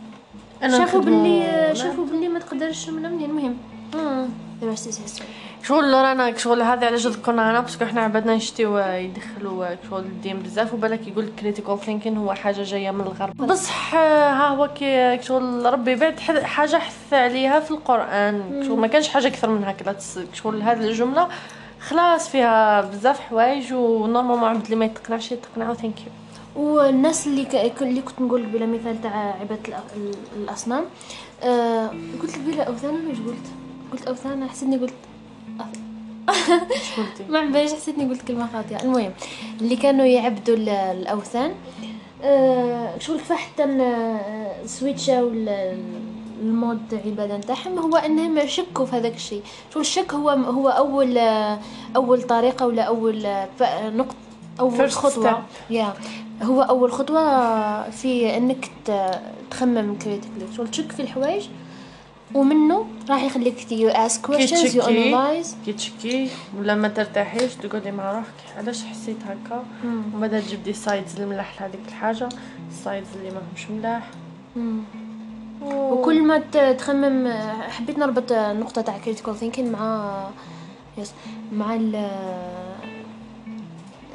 شافوا 0.63 1.01
باللي 1.01 1.71
شافوا 1.75 2.05
باللي 2.07 2.29
ما 2.29 2.39
تقدرش 2.39 2.89
من 2.89 3.05
المهم. 3.07 3.57
the 4.63 4.65
rest 4.67 4.87
is 4.91 4.95
history 5.07 5.25
شغل 5.63 5.93
رانا 5.95 6.37
شغل 6.37 6.63
هذا 6.63 6.87
على 6.87 6.97
جد 6.97 7.15
كنا 7.27 7.51
أنا 7.51 7.61
parce 7.61 7.76
que 7.76 7.85
إحنا 7.85 8.01
عبادنا 8.01 8.35
نشتيو 8.35 8.79
يدخلوا 8.79 9.67
شغل 9.91 10.01
الدين 10.01 10.39
بزاف 10.39 10.75
وبالك 10.75 11.09
يقول 11.09 11.29
critical 11.41 11.81
thinking 11.81 12.17
هو 12.17 12.35
حاجة 12.35 12.63
جاية 12.63 12.91
من 12.91 13.01
الغرب. 13.01 13.37
بصح 13.37 13.95
ها 13.95 14.49
هو 14.49 14.69
كي 14.75 15.23
شغل 15.23 15.73
ربي 15.73 15.95
بعد 15.95 16.19
حاجة 16.43 16.77
حث 16.77 17.13
عليها 17.13 17.61
في 17.61 17.71
القرآن. 17.71 18.63
شغل 18.67 18.79
ما 18.79 18.87
كانش 18.87 19.09
حاجة 19.09 19.27
أكثر 19.27 19.51
من 19.51 19.65
هكا 19.65 19.97
شغل 20.35 20.63
هذه 20.63 20.81
الجملة 20.85 21.29
خلاص 21.81 22.29
فيها 22.29 22.81
بزاف 22.81 23.21
حوايج 23.21 23.73
و 23.73 23.79
normalement 23.79 24.49
عبد 24.49 24.65
اللي 24.65 24.77
ما 24.77 24.85
يتقنعش 24.85 25.33
يتقنعوا 25.33 25.75
thank 25.75 25.95
you 26.01 26.07
والناس 26.63 27.27
اللي 27.27 27.45
ك... 27.45 27.83
اللي 27.83 28.01
كنت 28.03 28.21
نقول 28.21 28.43
بلا 28.43 28.67
مثال 28.67 29.03
تاع 29.03 29.35
عبادة 29.41 29.63
الأ- 29.69 29.97
ال- 29.97 30.15
الأصنام 30.43 30.85
آه 31.43 31.87
قلت 32.23 32.39
بلا 32.39 32.63
أوثان 32.63 32.95
ولا 32.95 33.27
قلت؟ 33.27 33.47
قلت 33.93 34.07
أوثان 34.09 34.49
حسيتني 34.49 34.77
قلت 34.77 34.95
ما 37.31 37.41
باليش 37.45 37.73
حسيتني 37.73 38.05
قلت 38.05 38.23
كلمة 38.29 38.49
خاطئة. 38.53 38.83
المهم 38.83 39.13
اللي 39.61 39.77
كانوا 39.77 40.07
يعبدوا 40.07 40.55
ال- 40.57 40.69
الأوثان 40.69 41.53
آه 42.23 42.99
شو 42.99 43.17
كيف 43.17 43.33
حتى 43.33 43.65
ن- 43.65 44.49
switch 44.67 45.20
او 45.20 45.29
ال- 45.29 45.79
ال 46.43 46.50
mode 46.50 46.79
تاع 46.91 46.99
العبادة 47.05 47.37
نتاعهم؟ 47.37 47.79
هو 47.79 47.97
إنهم 47.97 48.47
شكوا 48.47 48.87
في 48.87 48.97
هذاك 48.97 49.15
الشيء. 49.15 49.43
شو 49.75 49.81
الشك؟ 49.81 50.15
هو 50.15 50.31
هو 50.31 50.69
أول 50.69 51.19
أول 51.97 52.23
طريقة 52.23 52.67
ولا 52.67 52.83
أول 52.83 53.23
ف- 53.59 53.63
نقطة 53.85 54.15
أول 54.61 54.73
خطوة؟ 54.91 55.43
يا 55.71 55.95
هو 56.43 56.63
أول 56.63 56.93
خطوة 56.93 57.91
في 57.91 58.37
إنك 58.37 58.71
تخمم 59.51 59.95
critically 59.99 60.45
شو 60.57 60.65
تشك 60.65 60.93
في 60.93 61.03
الحوايج؟ 61.03 61.45
ومنه 62.35 62.87
راح 63.11 63.23
يخليك 63.23 63.73
you 63.73 63.89
ask 63.89 64.27
questions 64.27 64.75
you 64.75 64.83
تشكي 64.83 64.89
analyze 64.89 65.57
كي 65.65 65.73
تشكي 65.73 66.29
ولا 66.59 66.75
ما 66.75 66.89
ترتاحيش 66.89 67.55
تقولي 67.55 67.93
مع 67.93 68.13
روحك. 68.13 68.35
علاش 68.57 68.85
حسيت 68.85 69.17
هكا؟ 69.27 69.65
وبدا 70.15 70.41
تجيب 70.41 70.63
the 70.63 70.73
sides 70.73 71.21
الملاح 71.21 71.61
لهذيك 71.63 71.81
الحاجة 71.89 72.29
ال 72.71 72.77
sides 72.77 73.07
اللي 73.17 73.31
ماهمش 73.31 73.71
ملاح. 73.71 74.11
وكل 75.63 76.23
ما 76.23 76.39
تخمم 76.73 77.33
حبيت 77.69 77.99
نربط 77.99 78.33
النقطة 78.33 78.81
تاع 78.83 78.99
critical 78.99 79.41
thinking 79.43 79.61
مع 79.61 80.21
yes 80.99 81.13
مع 81.53 81.75
ال 81.75 82.11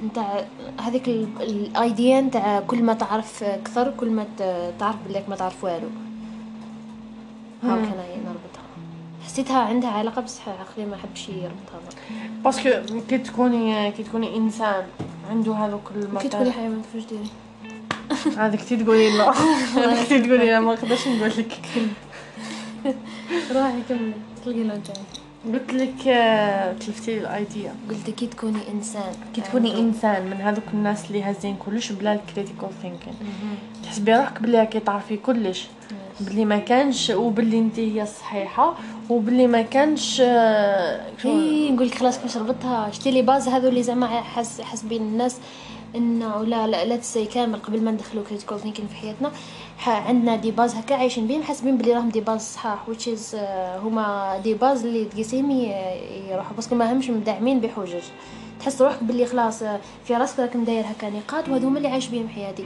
نتاع 0.06 0.46
هذيك 0.82 1.08
ال 1.08 1.31
idea 1.31 2.22
نتاع 2.22 2.60
كل 2.60 2.84
ما 2.84 2.94
تعرف 2.94 3.44
أكثر 3.44 3.94
كل 3.98 4.10
ما 4.10 4.26
تعرف 4.80 4.96
بليك 5.10 5.30
ما 5.30 5.36
تعرف 5.36 5.64
والو. 5.64 5.88
هاو 7.64 7.76
كان 7.76 8.24
نربطها 8.26 8.64
حسيتها 9.26 9.58
عندها 9.58 9.90
علاقة 9.90 10.22
بس 10.22 10.40
عقلي 10.48 10.86
ما 10.86 10.98
حبش 10.98 11.30
يربطها 11.30 11.80
parce 12.44 12.60
que 12.60 12.70
كي 13.10 13.18
تكوني 13.18 13.92
كي 13.92 14.04
تكوني 14.04 14.38
إنسان 14.38 14.84
عنده 15.30 15.54
هذوك 15.54 15.82
كي 15.88 15.94
تقولي 15.94 16.06
المكان 16.06 16.52
حيوان 16.52 16.82
كيفاش 16.94 17.10
ديري. 17.10 17.30
هذيك 18.38 18.64
تي 18.64 18.78
تقولي 18.78 19.18
لا. 19.18 19.32
هذيك 19.78 20.08
تي 20.08 20.20
تقولي 20.20 20.52
لا 20.52 20.60
ما 20.60 20.74
نقدرش 20.74 21.08
نقول 21.08 21.30
لك. 21.38 21.60
روحي 23.56 23.82
كملي. 23.90 24.14
تلقي 24.46 24.64
تاني. 24.64 25.06
قلت 25.54 25.74
لك 25.74 26.08
آه، 26.08 26.74
تلفتي 26.74 27.18
ال 27.18 27.27
idea. 27.27 27.76
قلت 27.90 28.10
كي 28.10 28.28
تكوني 28.28 28.72
إنسان. 28.72 29.14
كي 29.36 29.42
تكوني 29.42 29.80
إنسان 29.80 30.26
من 30.26 30.42
هذوك 30.42 30.64
الناس 30.74 31.06
اللي 31.08 31.24
هازين 31.24 31.56
كلش 31.56 31.92
بلا 31.92 32.14
ال 32.14 32.20
critical 32.20 32.70
thinking 32.82 33.14
تحسبي 33.84 34.16
روحك 34.16 34.42
بلي 34.42 34.60
راكي 34.60 34.80
تعرفي 34.80 35.18
كلش. 35.18 35.68
باللي 36.20 36.46
ما 36.46 36.58
كانش 36.60 37.10
وباللي 37.10 37.60
انت 37.60 37.80
هي 37.80 38.04
الصحيحه 38.04 38.76
وباللي 39.10 39.48
ما 39.48 39.62
كانش 39.62 40.22
آه، 40.26 41.02
إي 41.26 41.72
نقول 41.72 41.88
لك 41.88 41.96
خلاص 41.96 42.18
كيفاش 42.18 42.38
ربطها 42.38 42.92
شتي 42.92 43.12
les 43.12 43.22
bases 43.22 43.48
هذو 43.48 43.68
اللي 43.68 43.84
زعما 43.84 44.08
حس 44.08 44.62
حاسبين 44.62 45.02
الناس 45.02 45.38
انه 45.96 46.44
لا 46.44 46.68
لا 46.68 46.86
لا 46.86 46.96
تسي 46.96 47.26
كامل 47.26 47.60
قبل 47.60 47.82
ما 47.84 47.92
ندخلوا 47.92 48.24
critical 48.24 48.88
في 48.88 48.96
حياتنا. 48.96 49.32
عندنا 49.88 50.36
des 50.36 50.52
bases 50.52 50.76
هكا 50.76 50.96
عايشين 50.96 51.28
بهم 51.28 51.44
حاسبين 51.44 51.78
بلي 51.78 51.94
راهم 51.94 52.10
des 52.10 52.22
bases 52.22 52.42
صحاح 52.42 52.86
is 52.88 53.36
آه، 53.36 53.78
هما 53.80 54.38
des 54.44 54.54
bases 54.54 54.86
اللي 54.86 55.06
تقيسيهم 55.06 55.52
يروحوا 56.32 56.56
parce 56.56 56.68
que 56.68 56.76
ما 56.76 56.92
همش 56.94 57.10
مدعمين 57.10 57.60
بحجج. 57.60 58.04
تحس 58.60 58.82
روحك 58.82 59.04
بلي 59.04 59.26
خلاص 59.26 59.64
آه، 59.64 59.80
في 60.06 60.14
راسك 60.16 60.40
راك 60.40 60.56
مداير 60.56 60.86
هكا 60.86 61.10
نقاط 61.10 61.50
وهذو 61.50 61.68
هما 61.68 61.78
اللي 61.78 61.88
عايش 61.90 62.08
بهم 62.08 62.28
حياتي. 62.30 62.66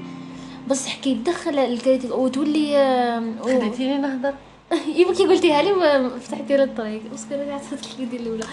بس 0.70 0.88
حكي 0.88 1.16
تدخل 1.16 1.80
وتولي 2.12 2.78
آه، 2.78 3.24
خليتيني 3.44 3.98
نهضر 3.98 4.34
يمكن 5.00 5.28
قلتيها 5.28 5.62
لي 5.62 6.10
فتحتي 6.20 6.58
لي 6.58 6.64
الطريق 6.64 7.02
بس 7.14 7.26
كان 7.30 7.50
عطيتك 7.50 8.00
اليد 8.00 8.14
الأولى. 8.14 8.44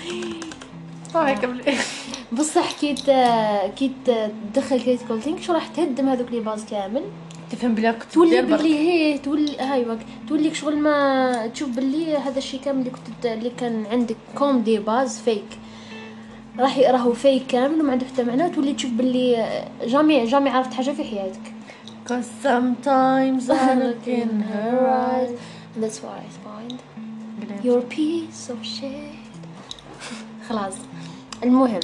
بلي 1.46 1.76
بصح 2.32 2.72
كي 2.72 2.94
كي 3.76 3.90
تدخل 4.54 4.82
critical 4.82 5.22
think 5.22 5.40
شو 5.40 5.52
راح 5.52 5.66
تهدم 5.66 6.08
هذوك 6.08 6.30
les 6.32 6.40
bases 6.40 6.64
كامل؟ 6.64 7.02
تفهم 7.50 7.74
بلي 7.74 7.92
كنت 7.92 8.12
تولي. 8.12 8.42
باللي 8.42 8.78
هي 8.78 9.18
تولي 9.18 9.56
هاي 9.58 9.86
وقت. 9.88 9.98
تولي 10.28 10.54
شغل 10.54 10.76
ما 10.76 11.46
تشوف 11.46 11.68
باللي 11.68 12.16
هذا 12.16 12.38
الشيء 12.38 12.60
كامل 12.60 12.78
اللي 12.78 12.90
كنت 12.90 13.26
اللي 13.26 13.50
كان 13.50 13.86
عندك 13.86 14.16
comme 14.34 14.58
des 14.62 14.78
bases 14.78 15.18
فيك 15.20 15.58
راح 16.58 16.78
راهو 16.78 17.12
فيك 17.12 17.46
كامل 17.46 17.80
وما 17.80 17.92
عنده 17.92 18.06
حتى 18.06 18.24
معنى. 18.24 18.44
وتولي 18.44 18.72
تشوف 18.72 18.90
باللي 18.90 19.46
جامي 19.86 20.24
جامي 20.24 20.50
عرفت 20.50 20.74
حاجة 20.74 20.90
في 20.90 21.04
حياتك. 21.04 21.53
Cause 22.08 22.28
sometimes 22.42 23.48
I 23.48 23.74
look 23.84 24.06
in 24.06 24.40
her 24.52 24.78
eyes. 25.10 25.32
That's 25.80 25.98
what 26.02 26.14
I 26.26 26.28
find 26.46 26.78
Your 27.64 27.80
piece 27.80 28.50
of 28.50 28.58
shit. 28.64 29.14
خلاص. 30.48 30.74
المهم 31.42 31.80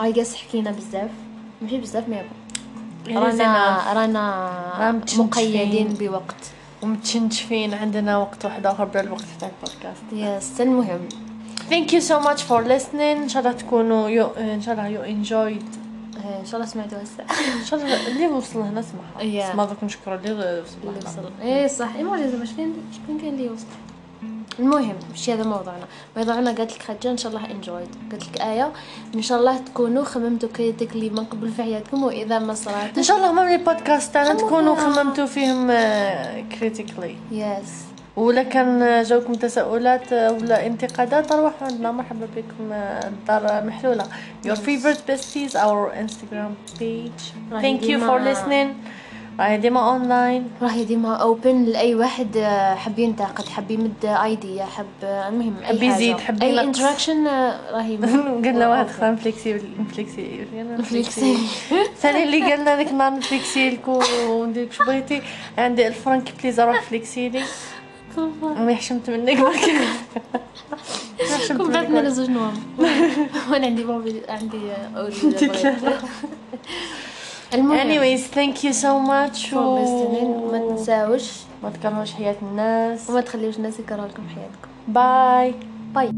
I 0.00 0.12
guess 0.12 0.34
حكينا 0.34 0.70
بزاف. 0.70 1.10
ماشي 1.62 1.78
بزاف 1.78 2.08
ما 2.08 2.22
رانا 3.08 3.80
رانا. 3.92 5.00
مقيدين 5.18 5.88
بوقت. 5.88 6.34
ومتشنشفين. 6.82 7.74
عندنا 7.74 8.16
وقت 8.16 8.44
واحد 8.44 8.66
آخر 8.66 8.84
بلا 8.84 9.00
الوقت 9.00 9.24
تاع 9.40 9.48
البودكاست. 9.48 10.02
يس 10.12 10.60
المهم. 10.60 11.08
Thank 11.70 11.92
you 11.92 12.00
so 12.00 12.20
much 12.20 12.42
for 12.42 12.62
listening. 12.64 13.22
إن 13.22 13.28
شاء 13.28 13.42
الله 13.42 13.52
تكونوا. 13.52 14.08
إن 14.38 14.60
شاء 14.62 14.74
الله 14.74 14.88
you 14.98 15.06
enjoyed 15.06 15.79
إن 16.40 16.46
شاء 16.46 16.54
الله 16.60 16.66
سمعتوا 16.72 16.98
هسه. 17.02 17.24
إن 17.60 17.64
شاء 17.64 17.80
الله. 17.80 18.06
اللي 18.08 18.26
وصل 18.26 18.60
هنا 18.60 18.82
سمعها 18.82 19.52
Yeah. 19.52 19.56
ما 19.56 19.64
دوك 19.64 19.84
نشكروا 19.84 20.16
اللي 20.16 20.62
وصل 20.62 20.76
اللي 20.88 21.30
إيه 21.42 21.66
صح. 21.66 21.94
إيه 21.96 22.02
معجزه 22.04 22.44
شكون 22.44 22.74
شكون 22.92 23.18
كان 23.20 23.28
اللي 23.28 23.48
وصل. 23.48 23.66
المهم 24.58 24.94
مش 25.14 25.30
هذا 25.30 25.42
موضوعنا. 25.42 25.84
موضوعنا 26.16 26.50
قالت 26.52 26.72
لك 26.72 26.82
حاجة 26.82 27.10
إن 27.10 27.16
شاء 27.16 27.32
الله 27.32 27.50
enjoyed 27.50 27.88
قالت 28.10 28.28
لك 28.28 28.40
آية 28.40 28.72
إن 29.14 29.22
شاء 29.22 29.38
الله 29.38 29.58
تكونوا 29.58 30.04
خممتوا 30.04 30.48
critically 30.48 31.10
من 31.10 31.24
قبل 31.24 31.48
في 31.52 31.62
حياتكم 31.62 32.02
وإذا 32.02 32.38
ما 32.38 32.54
صرات 32.54 32.98
إن 32.98 33.02
شاء 33.02 33.16
الله 33.16 33.30
هم 33.30 33.38
البودكاست 33.38 34.14
تاعنا 34.14 34.34
تكونوا. 34.34 34.74
خممتوا 34.76 35.26
فيهم 35.26 35.66
critically 36.58 37.16
yes 37.32 37.72
ولا 38.16 38.42
كان 38.42 39.02
جاوكم 39.02 39.32
تساؤلات 39.34 40.12
ولا 40.12 40.66
انتقادات 40.66 41.32
روحوا 41.32 41.66
عندنا. 41.68 41.92
مرحبا 41.92 42.28
بكم 42.36 42.72
الدار 42.72 43.64
محلولة. 43.66 44.04
Your 44.46 44.56
favorite 44.56 45.10
besties 45.10 45.54
our 45.54 45.92
Instagram 46.04 46.52
page. 46.78 47.22
thank 47.60 47.82
you 47.82 47.98
for 48.00 48.20
listening. 48.20 48.68
راهي 49.40 49.56
ديما 49.58 49.90
اونلاين 49.90 50.50
راهي 50.62 50.84
ديما 50.84 51.16
open 51.16 51.64
لأي 51.64 51.94
واحد 51.94 52.36
آه، 52.36 52.74
حب 52.74 52.98
ينتقد 52.98 53.48
حب 53.48 53.70
يمد 53.70 53.92
ايديا 54.04 54.64
حب 54.64 54.86
آه، 55.04 55.28
المهم 55.28 55.54
أي 55.58 55.66
حب 55.66 55.78
حاجة. 55.78 55.84
يزيد، 55.94 56.18
حب 56.20 56.42
اي. 56.42 56.60
interaction 56.60 57.26
راهي 57.72 57.96
قلنا 58.44 58.68
واحد. 58.68 58.86
خام 58.88 59.16
flexible 59.16 59.62
فليكسي 59.94 60.44
فليكسي 60.84 61.36
ثاني 62.00 62.22
اللي 62.22 62.50
قالنا 62.52 62.76
ذاك 62.76 62.88
النهار 62.90 63.12
نفليكسي 63.16 63.70
لك 63.70 63.88
وندير 64.28 64.64
لك 64.64 64.72
شو 64.72 64.84
بغيتي. 64.84 65.22
عندي 65.58 65.86
الفرنك 65.86 66.32
please 66.42 66.60
روح 66.60 66.82
فليكسي 66.82 67.28
لي 67.28 67.42
ما 68.40 68.74
حشمت 68.74 69.10
منك 69.10 69.36
برك 69.36 69.70
برك. 71.50 71.90
لزوج 71.90 72.30
نوام. 72.30 72.54
وأنا 73.50 73.66
عندي 73.66 73.84
بابي 73.84 74.22
عندي 74.28 74.60
ثلاثة. 75.10 75.92
المهم. 77.54 77.78
Anyways 77.78 78.20
thank 78.34 78.64
you 78.64 78.72
so 78.72 78.98
much. 78.98 79.50
for 79.50 79.62
listening 79.78 80.52
ما 80.52 80.58
تنساوش. 80.68 81.30
ما 81.62 81.70
تكرهوش 81.70 82.12
حياة 82.12 82.36
الناس. 82.42 83.10
وما 83.10 83.20
تخليوش 83.20 83.56
الناس 83.56 83.80
يكرهوا 83.80 84.08
لكم 84.08 84.22
حياتكم. 84.28 84.68
باي 84.88 85.54
باي 85.94 86.10